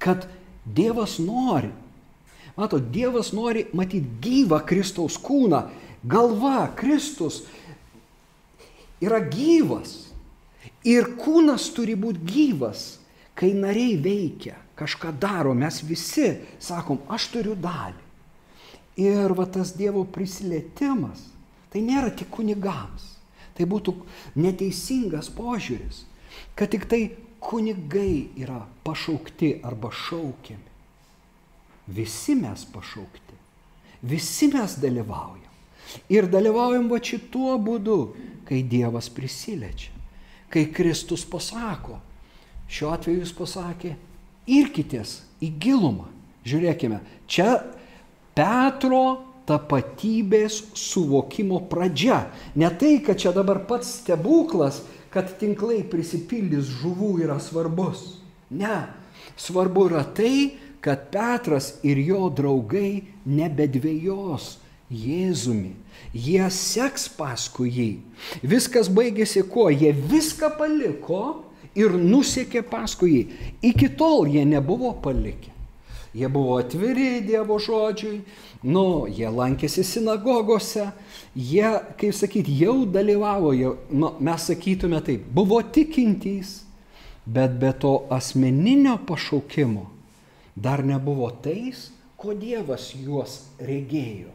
[0.00, 0.26] Kad
[0.64, 1.70] Dievas nori.
[2.56, 5.62] Mato, Dievas nori matyti gyvą Kristaus kūną.
[6.04, 7.42] Galva, Kristus
[9.00, 10.10] yra gyvas.
[10.84, 12.99] Ir kūnas turi būti gyvas
[13.40, 16.28] kai nariai veikia, kažką daro, mes visi
[16.60, 18.08] sakom, aš turiu dalį.
[19.00, 21.22] Ir va tas Dievo prisilietimas,
[21.72, 23.16] tai nėra tik kunigams.
[23.56, 23.94] Tai būtų
[24.40, 26.04] neteisingas požiūris,
[26.56, 27.00] kad tik tai
[27.40, 30.68] kunigai yra pašaukti arba šaukiami.
[31.90, 33.36] Visi mes pašaukti,
[34.06, 35.48] visi mes dalyvaujam.
[36.12, 37.98] Ir dalyvaujam va šituo būdu,
[38.46, 39.90] kai Dievas prisiliečia,
[40.52, 41.98] kai Kristus pasako,
[42.70, 43.96] Šiuo atveju jis pasakė,
[44.46, 46.06] irkitės į gilumą.
[46.46, 47.58] Žiūrėkime, čia
[48.36, 52.22] Petro tapatybės suvokimo pradžia.
[52.54, 58.20] Ne tai, kad čia dabar pats stebuklas, kad tinklai prisipildys žuvų yra svarbus.
[58.54, 58.86] Ne,
[59.34, 64.56] svarbu yra tai, kad Petras ir jo draugai nebedvėjos
[64.90, 65.76] Jėzumi.
[66.10, 67.90] Jie seks paskui jį.
[68.42, 69.68] Viskas baigėsi kuo?
[69.70, 71.20] Jie viską paliko
[71.78, 73.22] ir nusekė paskui jį.
[73.70, 75.50] Iki tol jie nebuvo palikę.
[76.14, 78.16] Jie buvo atviri Dievo žodžiui,
[78.66, 80.88] nu, jie lankėsi sinagogose,
[81.38, 81.68] jie,
[82.00, 86.64] kaip sakyti, jau dalyvavo, jau, nu, mes sakytume taip, buvo tikintys,
[87.30, 89.86] bet be to asmeninio pašaukimo
[90.58, 94.34] dar nebuvo tais, ko Dievas juos regėjo.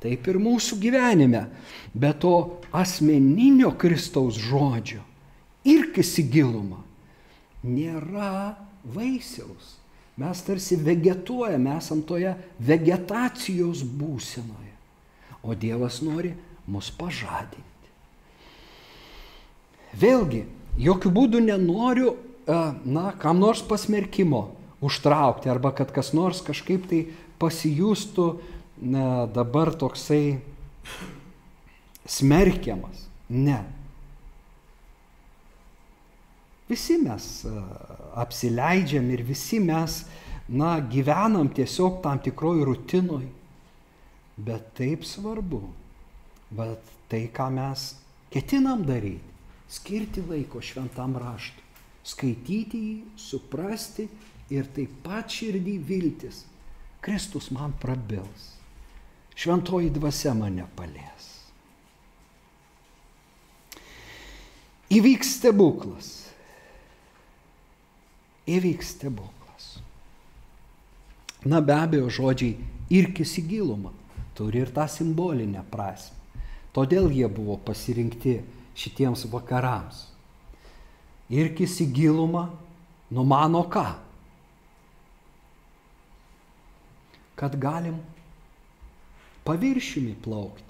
[0.00, 1.46] taip ir mūsų gyvenime.
[1.90, 5.02] Be to asmeninio Kristaus žodžio
[5.66, 6.80] irkis į gilumą
[7.66, 8.56] nėra
[8.94, 9.74] vaisiaus.
[10.16, 14.72] Mes tarsi vegetuojame, esam toje vegetacijos būsenoje.
[15.44, 16.32] O Dievas nori
[16.66, 17.90] mus pažadinti.
[19.96, 20.46] Vėlgi,
[20.80, 22.56] jokių būdų nenoriu, e,
[22.88, 24.48] na, kam nors pasmerkimo
[24.84, 27.04] užtraukti arba kad kas nors kažkaip tai
[27.40, 28.26] pasijustų
[28.80, 30.40] na, dabar toksai
[32.08, 33.06] smerkiamas.
[33.28, 33.64] Ne.
[36.68, 37.52] Visi mes e,
[38.18, 40.00] apsileidžiam ir visi mes,
[40.48, 43.26] na, gyvenam tiesiog tam tikroj rutinoj.
[44.36, 45.62] Bet taip svarbu,
[46.52, 47.86] bet tai, ką mes
[48.34, 49.32] ketinam daryti,
[49.70, 51.64] skirti laiko šventam raštui,
[52.06, 54.08] skaityti jį, suprasti
[54.52, 56.44] ir taip pat širdį viltis.
[57.00, 58.52] Kristus man prabils.
[59.36, 61.26] Šventoji dvasia mane palės.
[64.90, 66.25] Įvyks stebuklas.
[68.46, 69.68] Įvyks stebuklas.
[71.46, 72.54] Na be abejo, žodžiai
[72.94, 73.92] irkis į gilumą
[74.36, 76.14] turi ir tą simbolinę prasme.
[76.76, 78.36] Todėl jie buvo pasirinkti
[78.76, 80.04] šitiems vakarams.
[81.32, 82.44] Irkis į gilumą
[83.10, 83.86] numano ką?
[87.36, 87.96] Kad galim
[89.46, 90.62] paviršiumi plaukti.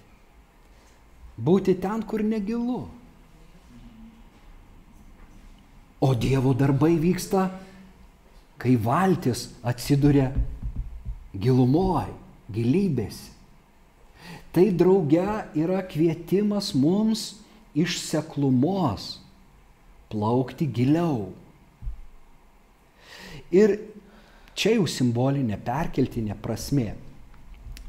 [1.37, 2.87] Būti ten, kur negilu.
[6.01, 7.49] O Dievo darbai vyksta,
[8.61, 10.31] kai valtis atsiduria
[11.37, 12.09] gilumoj,
[12.53, 13.33] gilybėse.
[14.57, 15.27] Tai drauge
[15.61, 17.35] yra kvietimas mums
[17.77, 19.19] iš seklumos
[20.09, 21.29] plaukti giliau.
[23.53, 23.77] Ir
[24.57, 26.95] čia jau simbolinė perkeltinė prasme.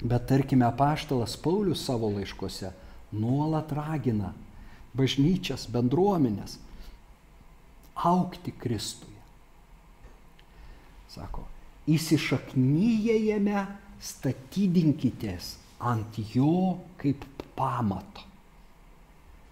[0.03, 2.73] Bet tarkime, paštalas Paulius savo laiškose
[3.15, 4.33] nuolat ragina
[4.97, 6.57] bažnyčias, bendruomenės
[7.95, 9.16] aukti Kristuje.
[11.17, 11.47] Sako,
[11.89, 13.65] įsišaknyje jame
[14.03, 17.25] statydinkitės ant jo kaip
[17.57, 18.23] pamato.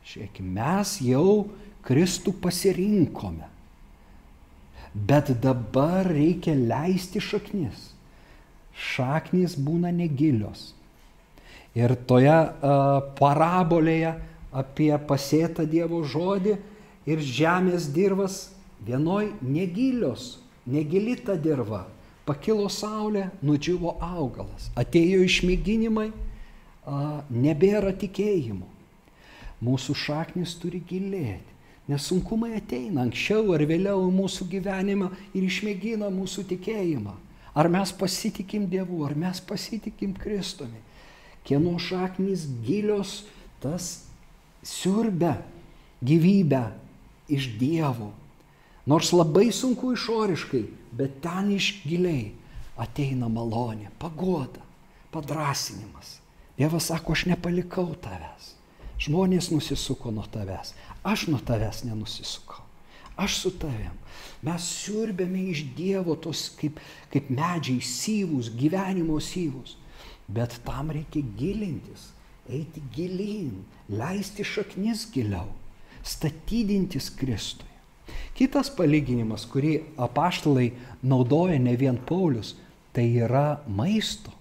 [0.06, 1.48] Žiūrėkime, mes jau
[1.86, 3.50] Kristų pasirinkome,
[4.94, 7.96] bet dabar reikia leisti šaknis
[8.76, 10.74] šaknys būna negilios.
[11.76, 14.16] Ir toje uh, parabolėje
[14.56, 16.56] apie pasėtą Dievo žodį
[17.08, 18.38] ir žemės dirvas
[18.86, 21.86] vienoj negilios, negili ta dirva.
[22.26, 26.08] Pakilo saulė, nudžiuvo augalas, atėjo išmėginimai,
[27.30, 28.66] nebėra tikėjimo.
[29.62, 31.54] Mūsų šaknis turi gilėti,
[31.86, 37.14] nes sunkumai ateina anksčiau ar vėliau į mūsų gyvenimą ir išmėgina mūsų tikėjimą.
[37.56, 40.82] Ar mes pasitikim Dievu, ar mes pasitikim Kristumi.
[41.46, 43.22] Kieno šaknys gilios,
[43.62, 44.02] tas
[44.66, 45.38] siurbia
[46.02, 46.66] gyvybę
[47.30, 48.10] iš Dievo.
[48.86, 52.36] Nors labai sunku išoriškai, bet ten iš giliai
[52.78, 54.62] ateina malonė, pagoda,
[55.14, 56.20] padrasinimas.
[56.56, 58.54] Dievas sako, aš nepalikau tavęs.
[59.02, 60.76] Žmonės nusisuko nuo tavęs.
[61.04, 62.64] Aš nuo tavęs nenusisukau.
[63.18, 63.96] Aš su tavim.
[64.44, 66.80] Mes siurbėme iš Dievo tos kaip,
[67.12, 69.78] kaip medžiai syvus, gyvenimo syvus.
[70.28, 72.10] Bet tam reikia gilintis,
[72.50, 75.48] eiti gilin, leisti šaknis giliau,
[76.04, 77.75] statydintis Kristui.
[78.36, 80.74] Kitas palyginimas, kurį apaštalai
[81.08, 82.56] naudoja ne vien Paulius,
[82.92, 84.34] tai yra maisto.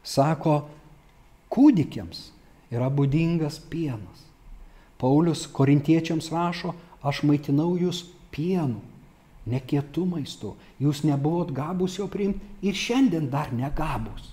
[0.00, 0.62] Sako,
[1.52, 2.30] kūdikiams
[2.72, 4.24] yra būdingas pienas.
[5.00, 6.72] Paulius korintiečiams rašo,
[7.04, 8.80] aš maitinau jūs pienu,
[9.48, 10.54] ne kietų maistu.
[10.80, 14.32] Jūs nebuvot gabus jo priimti ir šiandien dar negabus.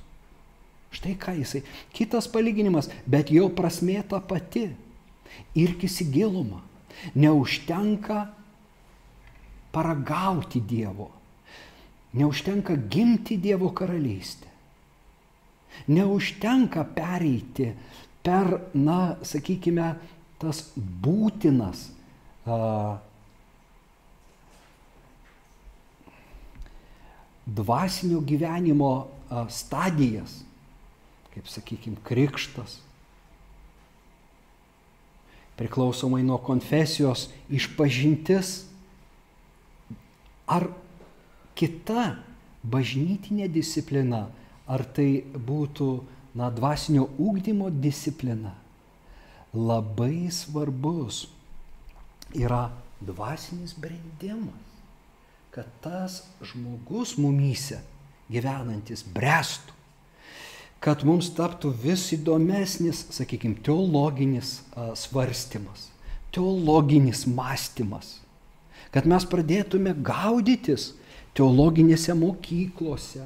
[0.95, 1.63] Štai ką jisai.
[1.95, 4.69] Kitas palyginimas, bet jo prasmė ta pati.
[5.59, 6.61] Irkis į gilumą.
[7.15, 8.27] Neužtenka
[9.71, 11.11] paragauti Dievo.
[12.13, 14.47] Neužtenka gimti Dievo karalystę.
[15.87, 17.73] Neužtenka pereiti
[18.23, 19.91] per, na, sakykime,
[20.41, 21.87] tas būtinas
[27.45, 28.91] dvasinio gyvenimo
[29.49, 30.41] stadijas,
[31.33, 32.79] kaip sakykime, krikštas.
[35.57, 38.67] Priklausomai nuo konfesijos išpažintis
[40.47, 40.67] ar
[41.57, 42.15] kita
[42.67, 44.27] bažnytinė disciplina,
[44.67, 45.89] ar tai būtų
[46.37, 48.53] na, dvasinio ūkdymo disciplina,
[49.55, 51.25] labai svarbus
[52.35, 52.67] yra
[53.01, 54.65] dvasinis brendimas,
[55.55, 57.79] kad tas žmogus mumyse
[58.29, 59.76] gyvenantis brestų.
[60.83, 64.59] Kad mums taptų vis įdomesnis, sakykime, teologinis
[64.99, 65.89] svarstymas,
[66.35, 68.19] teologinis mąstymas.
[68.93, 70.93] Kad mes pradėtume gaudytis
[71.37, 73.25] teologinėse mokyklose,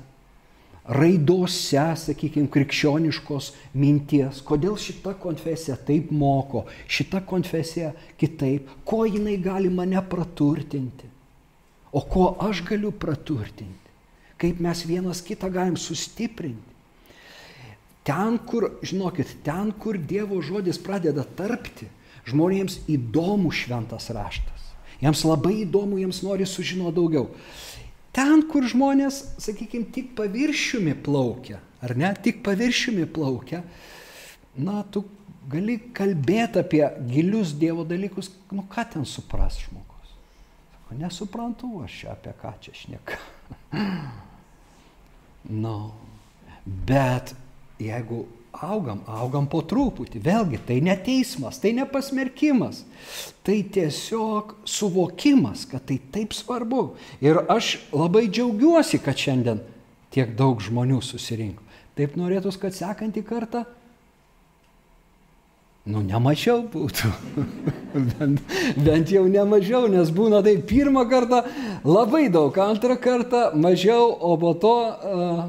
[0.91, 9.69] raidose, sakykime, krikščioniškos minties, kodėl šita konfesija taip moko, šita konfesija kitaip, ko jinai gali
[9.69, 11.07] mane praturtinti,
[11.93, 13.93] o ko aš galiu praturtinti,
[14.41, 16.70] kaip mes vienas kitą galim sustiprinti.
[18.07, 21.85] Ten, kur, žinokit, ten, kur Dievo žodis pradeda tarpti,
[22.25, 24.71] žmonėms įdomu šventas raštas.
[25.01, 27.29] Jiems labai įdomu, jiems nori sužinoti daugiau.
[28.13, 33.61] Ten, kur žmonės, sakykime, tik paviršiumi plaukia, ar ne, tik paviršiumi plaukia,
[34.57, 35.05] na, tu
[35.49, 40.11] gali kalbėti apie gilius Dievo dalykus, nu ką ten supras žmogus.
[40.73, 43.21] Sako, nesuprantu aš čia apie ką čia šneka.
[45.63, 45.77] nu,
[46.65, 47.33] bet
[47.87, 50.21] jeigu augam, augam po truputį.
[50.23, 52.83] Vėlgi, tai ne teismas, tai ne pasmerkimas.
[53.45, 56.91] Tai tiesiog suvokimas, kad tai taip svarbu.
[57.23, 59.61] Ir aš labai džiaugiuosi, kad šiandien
[60.13, 61.63] tiek daug žmonių susirinko.
[61.97, 63.63] Taip norėtus, kad sekantį kartą,
[65.89, 67.09] nu, nemažiau būtų.
[68.11, 68.43] bent,
[68.85, 71.41] bent jau nemažiau, nes būna tai pirmą kartą
[71.87, 75.43] labai daug, antrą kartą mažiau, o po to uh,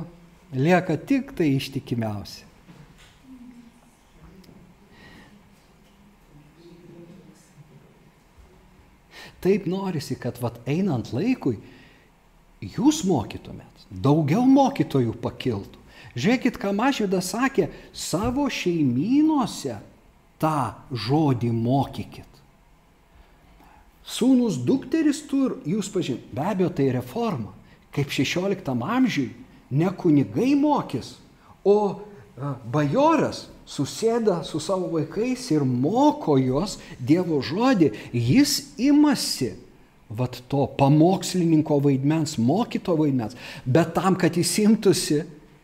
[0.53, 2.44] lieka tik tai ištikimiausi.
[9.42, 11.57] Taip norisi, kad vat einant laikui
[12.62, 15.80] jūs mokytumėt, daugiau mokytojų pakiltų.
[16.12, 19.80] Žiūrėkit, ką Mažydas sakė, savo šeimynuose
[20.38, 22.28] tą žodį mokykit.
[24.07, 27.55] Sūnus dukteris tur, jūs pažin, be abejo tai reforma.
[27.94, 29.30] Kaip 16 amžiui
[29.73, 31.16] ne kunigai mokys,
[31.64, 32.03] o
[32.73, 39.53] bajoras susėda su savo vaikais ir moko juos Dievo žodį, jis imasi
[40.12, 45.23] vat to pamokslininko vaidmens, mokyto vaidmens, bet tam, kad jis imtųsi,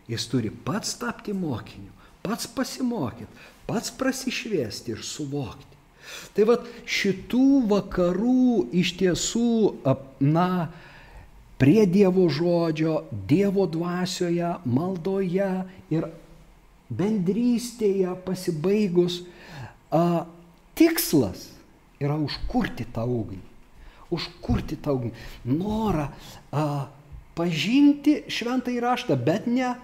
[0.08, 1.92] jis turi pats tapti mokiniu,
[2.24, 3.28] pats pasimokyti,
[3.68, 5.76] pats prasišviesti ir suvokti.
[6.32, 9.50] Tai vad šitų vakarų iš tiesų,
[10.24, 10.70] na,
[11.58, 15.50] prie Dievo žodžio, Dievo dvasioje, maldoje
[15.90, 16.08] ir
[16.88, 19.22] bendrystėje pasibaigus,
[19.92, 20.24] a,
[20.78, 21.50] tikslas
[22.00, 23.42] yra užkurti tą ugnį.
[24.14, 25.12] Užkurti tą ugnį.
[25.50, 26.88] Norą a,
[27.36, 29.74] pažinti šventą įraštą, bet ne,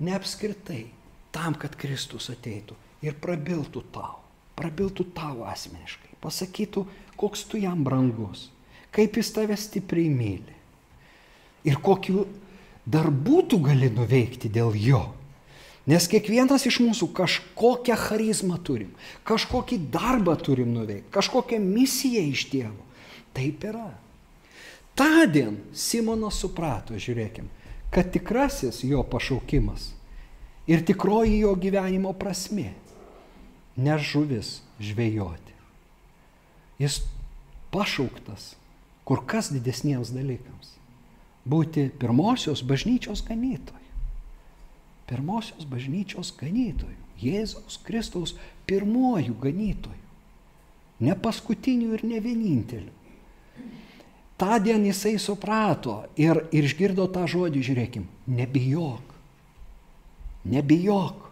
[0.00, 0.88] ne apskritai.
[1.28, 2.74] Tam, kad Kristus ateitų
[3.04, 4.16] ir prabiltų tau.
[4.58, 6.16] Prabiltų tau asmeniškai.
[6.24, 6.82] Pasakytų,
[7.20, 8.48] koks tu jam brangus.
[8.90, 10.57] Kaip jis tave stipriai myli.
[11.66, 12.26] Ir kokiu
[12.88, 15.02] darbų tu gali nuveikti dėl jo.
[15.88, 18.90] Nes kiekvienas iš mūsų kažkokią charizmą turim,
[19.24, 22.84] kažkokį darbą turim nuveikti, kažkokią misiją iš Dievo.
[23.32, 23.88] Taip yra.
[24.98, 27.46] Tądien Simonas suprato, žiūrėkim,
[27.94, 29.92] kad tikrasis jo pašaukimas
[30.68, 32.74] ir tikroji jo gyvenimo prasme
[33.78, 35.54] ne žuvis žvejoti.
[36.82, 37.00] Jis
[37.72, 38.56] pašauktas
[39.08, 40.74] kur kas didesniems dalykams-
[41.48, 43.86] būti pirmosios bažnyčios ganytoju.
[45.08, 48.34] Pirmosios bažnyčios ganytojų, Jėzaus Kristaus
[48.68, 50.04] pirmojų ganytojų,
[51.00, 52.94] ne paskutinių ir ne vienintelių.
[54.38, 59.14] Ta diena jisai suprato ir, ir išgirdo tą žodį, žiūrėkim, nebijok,
[60.46, 61.24] nebijok.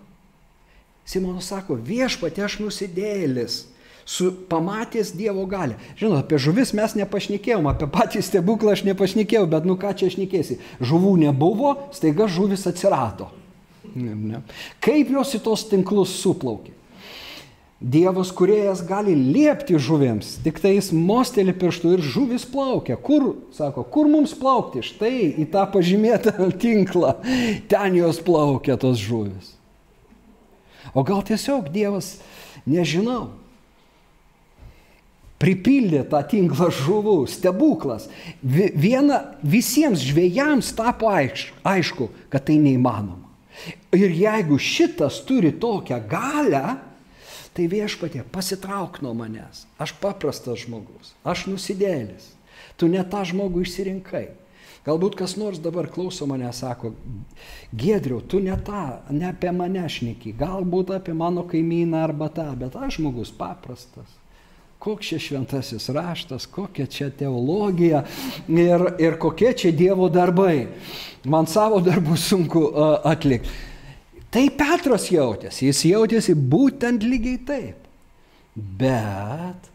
[1.07, 3.61] Simonas sako, viešpatė aš nusidėlis,
[4.07, 5.75] su pamatęs Dievo galę.
[5.99, 10.61] Žinot, apie žuvis mes nepašnekėjom, apie patį stebuklą aš nepašnekėjau, bet nu ką čia šnekėsi.
[10.79, 13.33] Žuvų nebuvo, staiga žuvis atsirado.
[13.97, 14.45] Ne.
[14.85, 16.77] Kaip jos į tos tinklus suplaukė?
[17.77, 22.97] Dievas kuriejas gali liepti žuvėms, tik tai jis mostelį pirštų ir žuvis plaukia.
[22.97, 24.81] Kur, sako, kur mums plaukti?
[24.87, 26.33] Štai į tą pažymėtą
[26.63, 27.19] tinklą.
[27.69, 29.53] Ten jos plaukia tos žuvis.
[30.97, 32.15] O gal tiesiog Dievas,
[32.65, 33.35] nežinau,
[35.43, 38.09] pripildė tą tinklą žuvų, stebuklas.
[38.43, 43.25] Viena, visiems žvėjams tapo aišku, kad tai neįmanoma.
[43.97, 46.65] Ir jeigu šitas turi tokią galę,
[47.57, 49.65] tai viešpatė, pasitrauk nuo manęs.
[49.81, 52.35] Aš paprastas žmogus, aš nusidėlis.
[52.77, 54.27] Tu ne tą žmogų išsirinkai.
[54.87, 56.93] Galbūt kas nors dabar klauso mane, sako,
[57.75, 62.77] Gedriau, tu ne tą, ne apie mane šneki, galbūt apie mano kaimyną arba tą, bet
[62.79, 64.13] aš žmogus paprastas.
[64.83, 68.05] Koks čia šventasis raštas, kokia čia teologija
[68.49, 70.67] ir, ir kokie čia Dievo darbai.
[71.27, 72.67] Man savo darbų sunku
[73.07, 73.51] atlikti.
[74.31, 77.89] Tai Petras jautėsi, jis jautėsi būtent lygiai taip.
[78.55, 79.71] Bet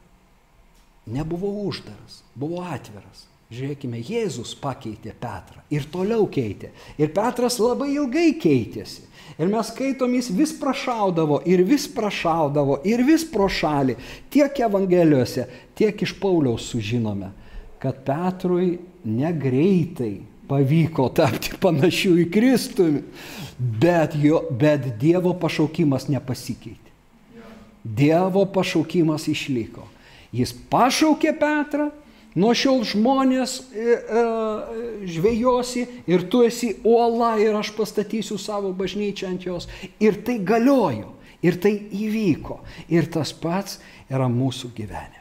[1.09, 3.27] nebuvo uždaras, buvo atviras.
[3.51, 6.69] Žiūrėkime, Jėzus pakeitė Petrą ir toliau keitė.
[6.95, 9.03] Ir Petras labai ilgai keitėsi.
[9.41, 13.95] Ir mes skaitom, jis vis prašaudavo ir vis prašaudavo ir vis pro šalį.
[14.29, 17.31] Tiek Evangelijose, tiek iš Pauliaus sužinome,
[17.81, 20.19] kad Petrui negreitai
[20.51, 22.87] pavyko tapti panašiu į Kristų,
[23.57, 26.91] bet, jo, bet Dievo pašaukimas nepasikeitė.
[27.81, 29.87] Dievo pašaukimas išliko.
[30.35, 31.89] Jis pašaukė Petrą,
[32.35, 34.25] nuo šiol žmonės e, e,
[35.11, 39.67] žvėjosi ir tu esi uola ir aš pastatysiu savo bažnyčią ant jos.
[39.99, 41.11] Ir tai galiojo,
[41.43, 42.61] ir tai įvyko.
[42.93, 43.79] Ir tas pats
[44.11, 45.19] yra mūsų gyvenime.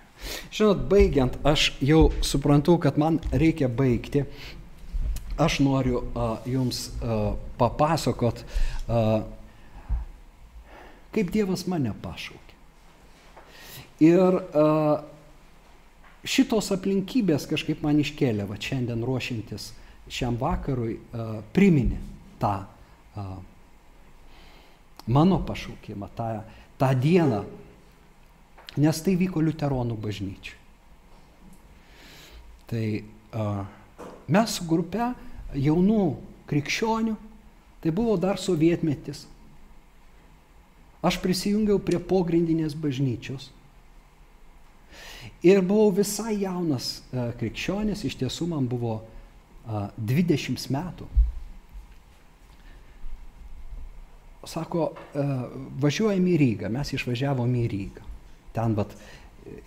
[0.53, 4.27] Žinot, baigiant, aš jau suprantu, kad man reikia baigti,
[5.41, 8.43] aš noriu a, jums a, papasakot,
[8.85, 9.23] a,
[11.17, 12.59] kaip Dievas mane pašaukė.
[14.05, 14.67] Ir a,
[16.27, 19.71] šitos aplinkybės kažkaip man iškėlė, va šiandien ruošintis
[20.11, 20.99] šiam vakarui,
[21.55, 22.01] priminė
[22.43, 22.55] tą
[25.11, 26.29] mano pašaukimą, tą,
[26.79, 27.45] tą dieną,
[28.81, 30.59] nes tai vyko Liuteronų bažnyčiai.
[32.71, 32.85] Tai
[34.31, 35.13] mes su grupe
[35.59, 36.05] jaunų
[36.51, 37.17] krikščionių,
[37.83, 39.25] tai buvo dar sovietmetis.
[41.03, 43.49] Aš prisijungiau prie pogrindinės bažnyčios.
[45.47, 51.09] Ir buvau visai jaunas a, krikščionis, iš tiesų man buvo a, 20 metų.
[54.49, 55.27] Sako, a,
[55.81, 58.09] važiuojam į Rygą, mes išvažiavom į Rygą.
[58.57, 58.93] Ten vat,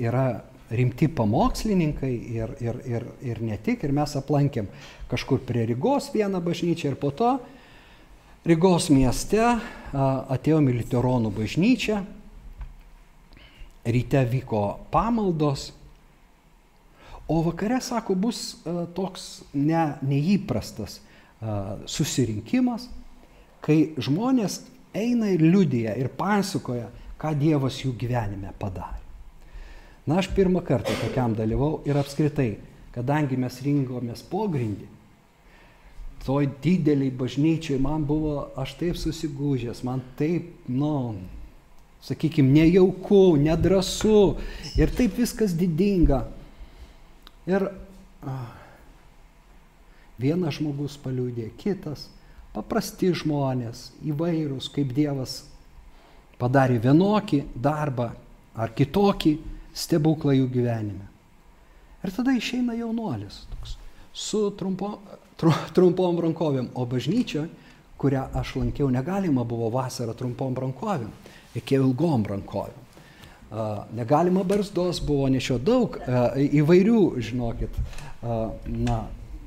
[0.02, 0.28] yra
[0.74, 4.70] rimti pamokslininkai ir, ir, ir, ir ne tik, ir mes aplankėm
[5.12, 7.36] kažkur prie Rygos vieną bažnyčią ir po to
[8.44, 9.40] Rygos mieste
[9.94, 12.02] atėjom į Literonų bažnyčią,
[13.86, 15.72] ryte vyko pamaldos,
[17.28, 18.44] o vakare, sako, bus
[18.96, 21.00] toks ne, neįprastas
[21.90, 22.88] susirinkimas,
[23.64, 24.62] kai žmonės
[24.96, 29.00] eina ir liudija ir pasakoja, ką Dievas jų gyvenime padarė.
[30.04, 32.58] Na, aš pirmą kartą tokiam dalyvau ir apskritai,
[32.92, 34.90] kadangi mes rinkomės pogrindį,
[36.26, 41.16] toj dideliai bažnyčiai man buvo, aš taip susigūžęs, man taip, nu,
[42.04, 44.36] sakykime, nejauku, nedrasu
[44.80, 46.26] ir taip viskas didinga.
[47.48, 47.68] Ir
[50.20, 52.08] vienas žmogus paliūdė, kitas,
[52.56, 55.42] paprasti žmonės, įvairūs, kaip Dievas
[56.40, 58.12] padarė vienokį darbą
[58.54, 59.34] ar kitokį
[59.74, 61.08] stebuklą jų gyvenime.
[62.04, 63.78] Ir tada išeina jaunuolis toks,
[64.14, 64.98] su trumpo,
[65.40, 67.48] tru, trumpom rankovėm, o bažnyčia,
[67.98, 71.10] kurią aš lankiau, negalima buvo vasarą trumpom rankovėm,
[71.56, 72.80] reikėjo ilgom rankovėm.
[73.94, 76.00] Negalima barzdos buvo nešio daug
[76.62, 77.76] įvairių, žinokit,
[78.24, 79.04] na,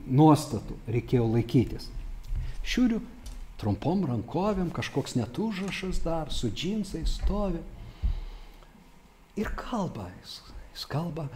[0.06, 1.88] nuostatų reikėjo laikytis.
[2.66, 3.00] Šiuriu
[3.60, 7.62] trumpom rankovėm, kažkoks net užrašas dar, su džinsais stovi.
[9.36, 10.38] Ir kalba, jis,
[10.74, 11.26] jis kalba,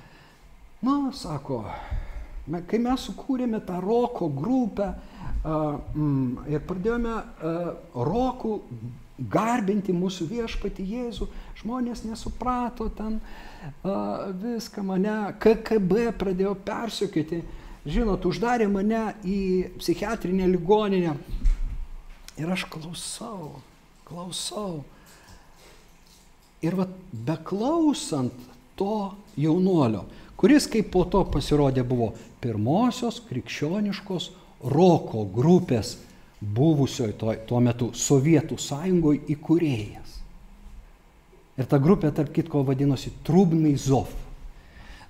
[0.84, 1.64] na, sako,
[2.68, 8.54] kai mes sukūrėme tą roko grupę uh, mm, ir pradėjome uh, rokų
[9.20, 11.28] garbinti mūsų viešpati Jėzų,
[11.60, 17.42] žmonės nesuprato ten uh, viską mane, KKB pradėjo persiekėti,
[17.84, 19.40] žinot, uždarė mane į
[19.80, 21.16] psichiatrinę ligoninę.
[22.40, 23.60] Ir aš klausau,
[24.08, 24.80] klausau.
[26.64, 28.36] Ir vat beklausant
[28.76, 30.06] to jaunuolio,
[30.40, 34.30] kuris kaip po to pasirodė buvo pirmosios krikščioniškos
[34.72, 35.98] roko grupės
[36.40, 40.16] buvusioje tuo, tuo metu Sovietų sąjungoje įkūrėjas.
[41.60, 44.08] Ir ta grupė, tarp kitko, vadinosi Trubnai Zov.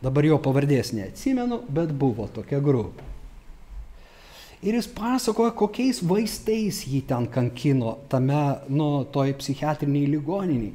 [0.03, 3.07] Dabar jo pavardės neatsimenu, bet buvo tokia grupė.
[4.61, 10.75] Ir jis pasakoja, kokiais vaistais jį ten kankino tame, nu, toj psichiatriniai ligoniniai.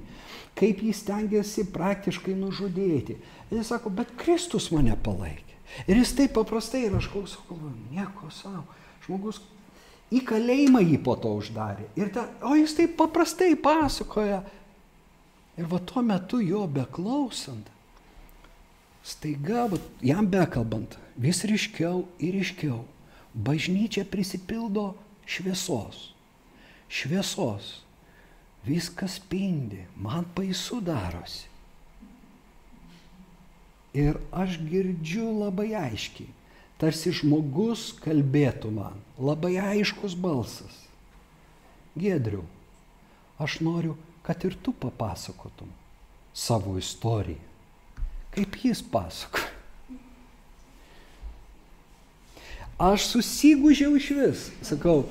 [0.58, 3.18] Kaip jis tengiasi praktiškai nužudėti.
[3.51, 5.60] Ir jis sako, bet Kristus mane palaikė.
[5.86, 7.60] Ir jis taip paprastai, ir aš klausau,
[7.91, 8.64] nieko savo.
[9.06, 9.41] Žmogus
[10.14, 11.88] į kalėjimą jį po to uždarė.
[11.97, 14.43] Ir ta, o jis taip paprastai pasakoja.
[15.56, 17.70] Ir va tuo metu jo beklausant,
[19.08, 22.82] staiga, va, jam bekalbant, vis ryškiau ir ryškiau
[23.36, 24.95] bažnyčia prisipildo
[25.28, 26.12] šviesos.
[26.89, 27.82] Šviesos.
[28.66, 31.45] Viskas spindi, man baisu darosi.
[33.95, 36.32] Ir aš girdžiu labai aiškiai,
[36.82, 40.84] tarsi žmogus kalbėtų man, labai aiškus balsas.
[41.95, 42.43] Gedriu,
[43.39, 43.95] aš noriu,
[44.26, 45.71] kad ir tu papasakotum
[46.36, 47.39] savo istoriją.
[48.36, 49.53] Kaip jis pasakoja.
[52.76, 55.05] Aš susigūžiau iš vis, sakau,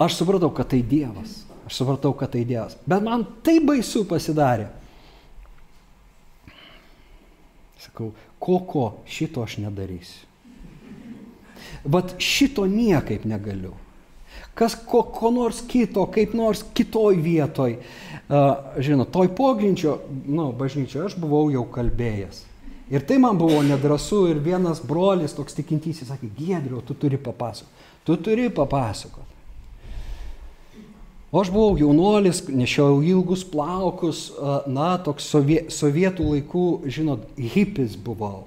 [0.00, 1.42] aš supratau, kad tai Dievas.
[1.68, 2.78] Aš supratau, kad tai Dievas.
[2.88, 4.70] Bet man tai baisu pasidarė.
[7.84, 10.24] Sakau, ko ko šito aš nedarysiu.
[11.84, 13.74] Vat šito niekaip negaliu.
[14.54, 17.78] Kas ko, ko nors kito, kaip nors kitoj vietoj.
[18.24, 22.44] Uh, žinot, toj pogrindžio, nu, bažnyčioje aš buvau jau kalbėjęs.
[22.92, 27.90] Ir tai man buvo nedrasu ir vienas brolis, toks tikintysis, sakė, Giedriu, tu turi papasakoti.
[28.04, 29.32] Tu turi papasakoti.
[31.34, 34.28] O aš buvau jaunuolis, nešiau ilgus plaukus,
[34.70, 38.44] na, toks sovie, sovietų laikų, žinot, hipis buvau.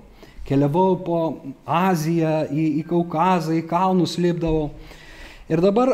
[0.47, 1.21] Keliavau po
[1.65, 4.69] Aziją, į, į Kaukazą, į kalnus lipdavau.
[5.47, 5.93] Ir dabar,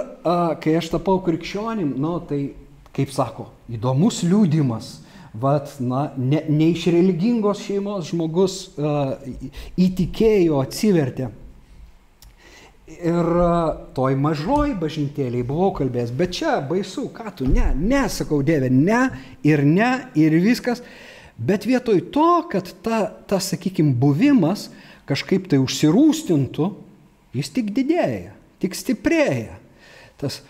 [0.61, 2.41] kai aš tapau krikščionim, nu, tai,
[2.93, 4.99] kaip sako, įdomus liūdimas
[5.33, 9.15] vat, na, ne, ne iš religingos šeimos žmogus uh,
[9.81, 11.31] įtikėjo, atsivertė.
[12.93, 13.29] Ir
[13.95, 19.07] toj mažoj bažnytėliai buvau kalbėjęs, bet čia baisu, ką tu, ne, ne, sakau Dieve, ne
[19.47, 19.89] ir ne
[20.19, 20.83] ir viskas.
[21.37, 24.69] Bet vietoj to, kad ta, ta sakykime, buvimas
[25.09, 26.69] kažkaip tai užsirūstintų,
[27.35, 29.57] jis tik didėja, tik stiprėja.
[30.21, 30.43] Tas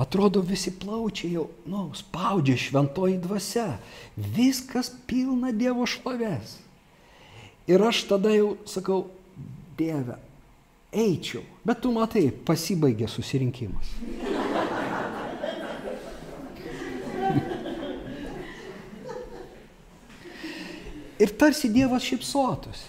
[0.00, 3.74] Atrodo, visi plaučiai jau, nu, spaudžia šventoji dvasia.
[4.16, 6.56] Viskas pilna Dievo šlovės.
[7.68, 9.02] Ir aš tada jau sakau,
[9.76, 10.16] Dieve,
[10.88, 11.44] eičiau.
[11.68, 13.92] Bet tu matai, pasibaigė susirinkimas.
[21.20, 22.88] Ir tarsi Dievas šipsotųsi.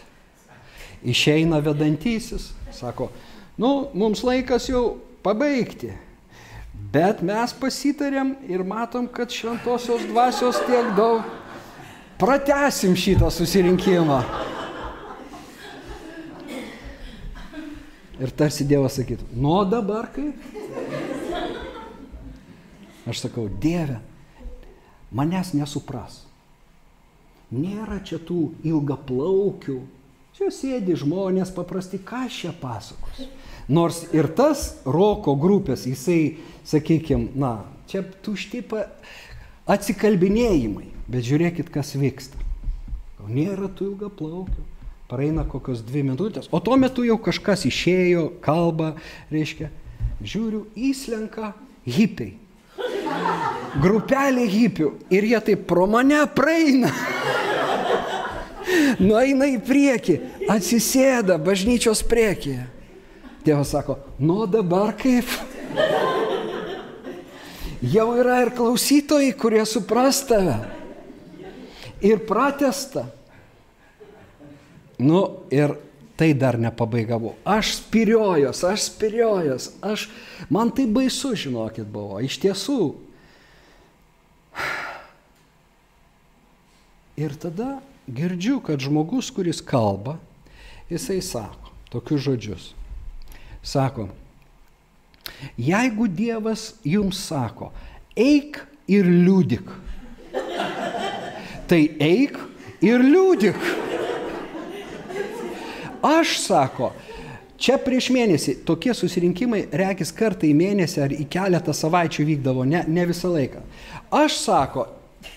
[1.02, 3.10] Išeina vedantysis, sako,
[3.58, 5.92] nu, mums laikas jau pabaigti.
[6.92, 11.26] Bet mes pasitarėm ir matom, kad šventosios dvasios tiek daug.
[12.22, 14.22] Pratesim šitą susirinkimą.
[18.22, 20.38] Ir tarsi Dievas sakytų, nuo dabar kaip?
[23.10, 23.98] Aš sakau, Dieve,
[25.10, 26.22] manęs nesupras.
[27.52, 29.82] Nėra čia tų ilgaplaukių.
[30.38, 33.26] Čia sėdi žmonės paprasti, ką čia pasakos.
[33.68, 36.38] Nors ir tas roko grupės, jisai,
[36.68, 38.64] sakykime, na, čia tušti
[39.70, 42.40] atsikalbinėjimai, bet žiūrėkit, kas vyksta.
[43.28, 44.64] Nėra tų ilgą plaukių,
[45.12, 48.96] praeina kokios dvi minutės, o tuo metu jau kažkas išėjo, kalba,
[49.32, 49.70] reiškia,
[50.24, 51.52] žiūriu, įslenka
[51.86, 52.41] hipiai.
[53.82, 56.92] Grupelė hipių ir jie taip pro mane praeina.
[59.02, 60.18] Nueina į priekį,
[60.52, 62.66] atsisėda bažnyčios priekyje.
[63.46, 65.26] Dievas sako, nu dabar kaip?
[67.82, 70.60] Jau yra ir klausytojai, kurie supras tave.
[72.06, 73.08] Ir pratesta.
[75.02, 75.74] Nu ir
[76.22, 77.34] tai dar nepabaigavau.
[77.42, 80.06] Aš spiriojos, aš spiriojos, aš,
[80.54, 82.20] man tai baisu, žinokit, buvo.
[82.22, 82.78] Iš tiesų.
[87.18, 90.20] Ir tada girdžiu, kad žmogus, kuris kalba,
[90.94, 92.70] jisai sako tokius žodžius.
[93.66, 94.12] Sako,
[95.58, 97.74] jeigu Dievas jums sako,
[98.14, 99.74] eik ir liūdik,
[101.66, 102.38] tai eik
[102.86, 103.81] ir liūdik.
[106.06, 106.92] Aš sako,
[107.62, 112.84] čia prieš mėnesį tokie susirinkimai reikis kartą į mėnesį ar į keletą savaičių vykdavo, ne,
[112.88, 113.62] ne visą laiką.
[114.22, 114.88] Aš sako,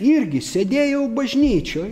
[0.00, 1.90] irgi sėdėjau bažnyčioj,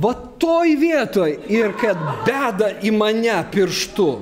[0.00, 4.12] va toj vietoj ir kad beda į mane pirštu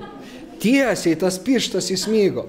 [0.63, 2.47] tiesiai tas pirštas įsmygo.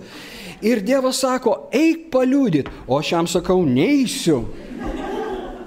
[0.64, 4.44] Ir Dievas sako, eik paliūdyt, o aš jam sakau, neįsiu.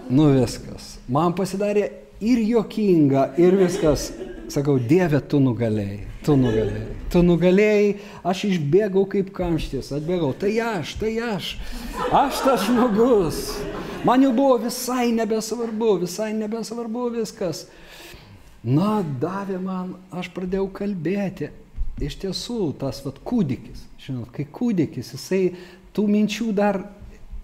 [0.08, 0.94] Nu viskas.
[1.12, 1.90] Man pasidarė
[2.24, 4.08] ir jokinga, ir viskas.
[4.46, 7.88] Sakau, Dieve, tu nugalėjai, tu nugalėjai, tu nugalėjai,
[8.30, 11.48] aš išbėgau kaip kamštis, atbėgau, tai aš, tai aš,
[12.14, 13.40] aš tas žmogus.
[14.06, 17.64] Man jau buvo visai nebesvarbu, visai nebesvarbu viskas.
[18.62, 21.50] Na, davė man, aš pradėjau kalbėti,
[22.02, 25.42] iš tiesų tas vat, kūdikis, žinot, kai kūdikis, jisai
[25.96, 26.84] tų minčių dar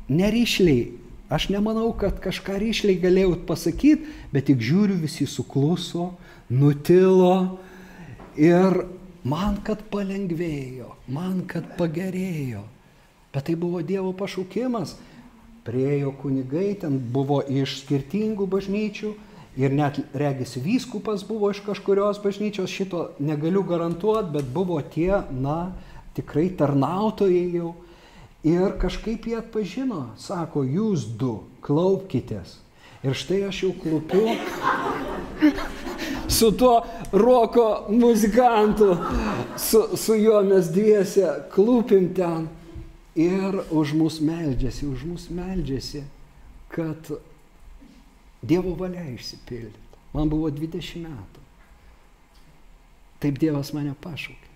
[0.07, 0.93] neryšliai,
[1.33, 6.13] aš nemanau, kad kažką ryšliai galėjau pasakyti, bet tik žiūriu, visi sukluso,
[6.51, 7.59] nutilo
[8.37, 8.85] ir
[9.25, 12.65] man, kad palengvėjo, man, kad pagerėjo.
[13.33, 14.97] Bet tai buvo Dievo pašaukimas.
[15.63, 19.13] Priejo kunigai, ten buvo iš skirtingų bažnyčių,
[19.57, 25.73] ir net regis vyskupas buvo iš kažkurios bažnyčios, šito negaliu garantuoti, bet buvo tie, na,
[26.17, 27.75] tikrai tarnautojai jau.
[28.43, 32.59] Ir kažkaip jie atpažino, sako, jūs du klaupkitės.
[33.07, 34.35] Ir štai aš jau klupiu
[36.33, 38.97] su tuo roko muzikantu,
[39.57, 42.49] su, su juo mes dviese klūpim ten.
[43.13, 46.01] Ir už mus meldžiasi, už mus meldžiasi,
[46.73, 47.13] kad
[48.43, 49.99] Dievo valia išsipildytų.
[50.17, 51.43] Man buvo 20 metų.
[53.23, 54.49] Taip Dievas mane pašaukė.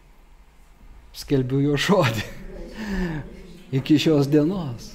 [1.16, 2.24] Skelbiu jo žodį.
[3.78, 4.90] Iki šios dienos.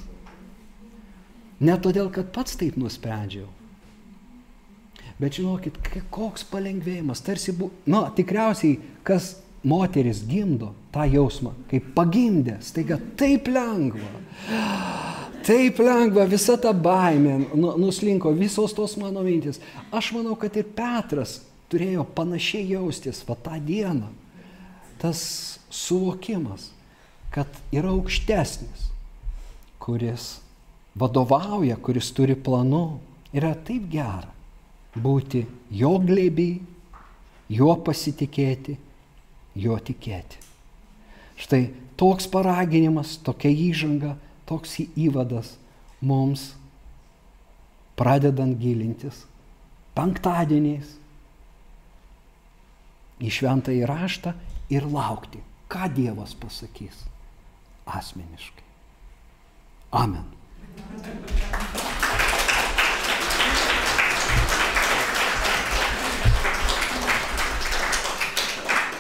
[1.62, 3.48] Ne todėl, kad pats taip nusprendžiau.
[5.22, 5.78] Bet žinokit,
[6.10, 7.22] koks palengvėjimas.
[7.22, 14.10] Tarsi buvo, na, tikriausiai, kas moteris gimdo tą jausmą, kaip pagimdė, staiga taip lengva.
[15.46, 19.62] Taip lengva, visa ta baimė nu, nuslinko, visos tos mano mintis.
[19.94, 24.10] Aš manau, kad ir Petras turėjo panašiai jaustis va tą dieną.
[25.02, 25.22] Tas
[25.70, 26.72] suvokimas,
[27.34, 28.90] kad yra aukštesnis,
[29.82, 30.36] kuris
[30.98, 32.86] vadovauja, kuris turi planų.
[33.38, 34.41] Yra taip gera
[34.96, 36.60] būti jo glėbiai,
[37.52, 38.78] juo pasitikėti,
[39.56, 40.40] juo tikėti.
[41.42, 41.62] Štai
[42.00, 44.16] toks paraginimas, tokia įžanga,
[44.50, 45.56] toks įvadas
[46.02, 46.52] mums
[48.00, 49.26] pradedant gilintis
[49.98, 50.98] penktadieniais
[53.22, 54.34] į šventą įraštą
[54.74, 57.06] ir laukti, ką Dievas pasakys
[57.86, 58.68] asmeniškai.
[59.92, 60.26] Amen.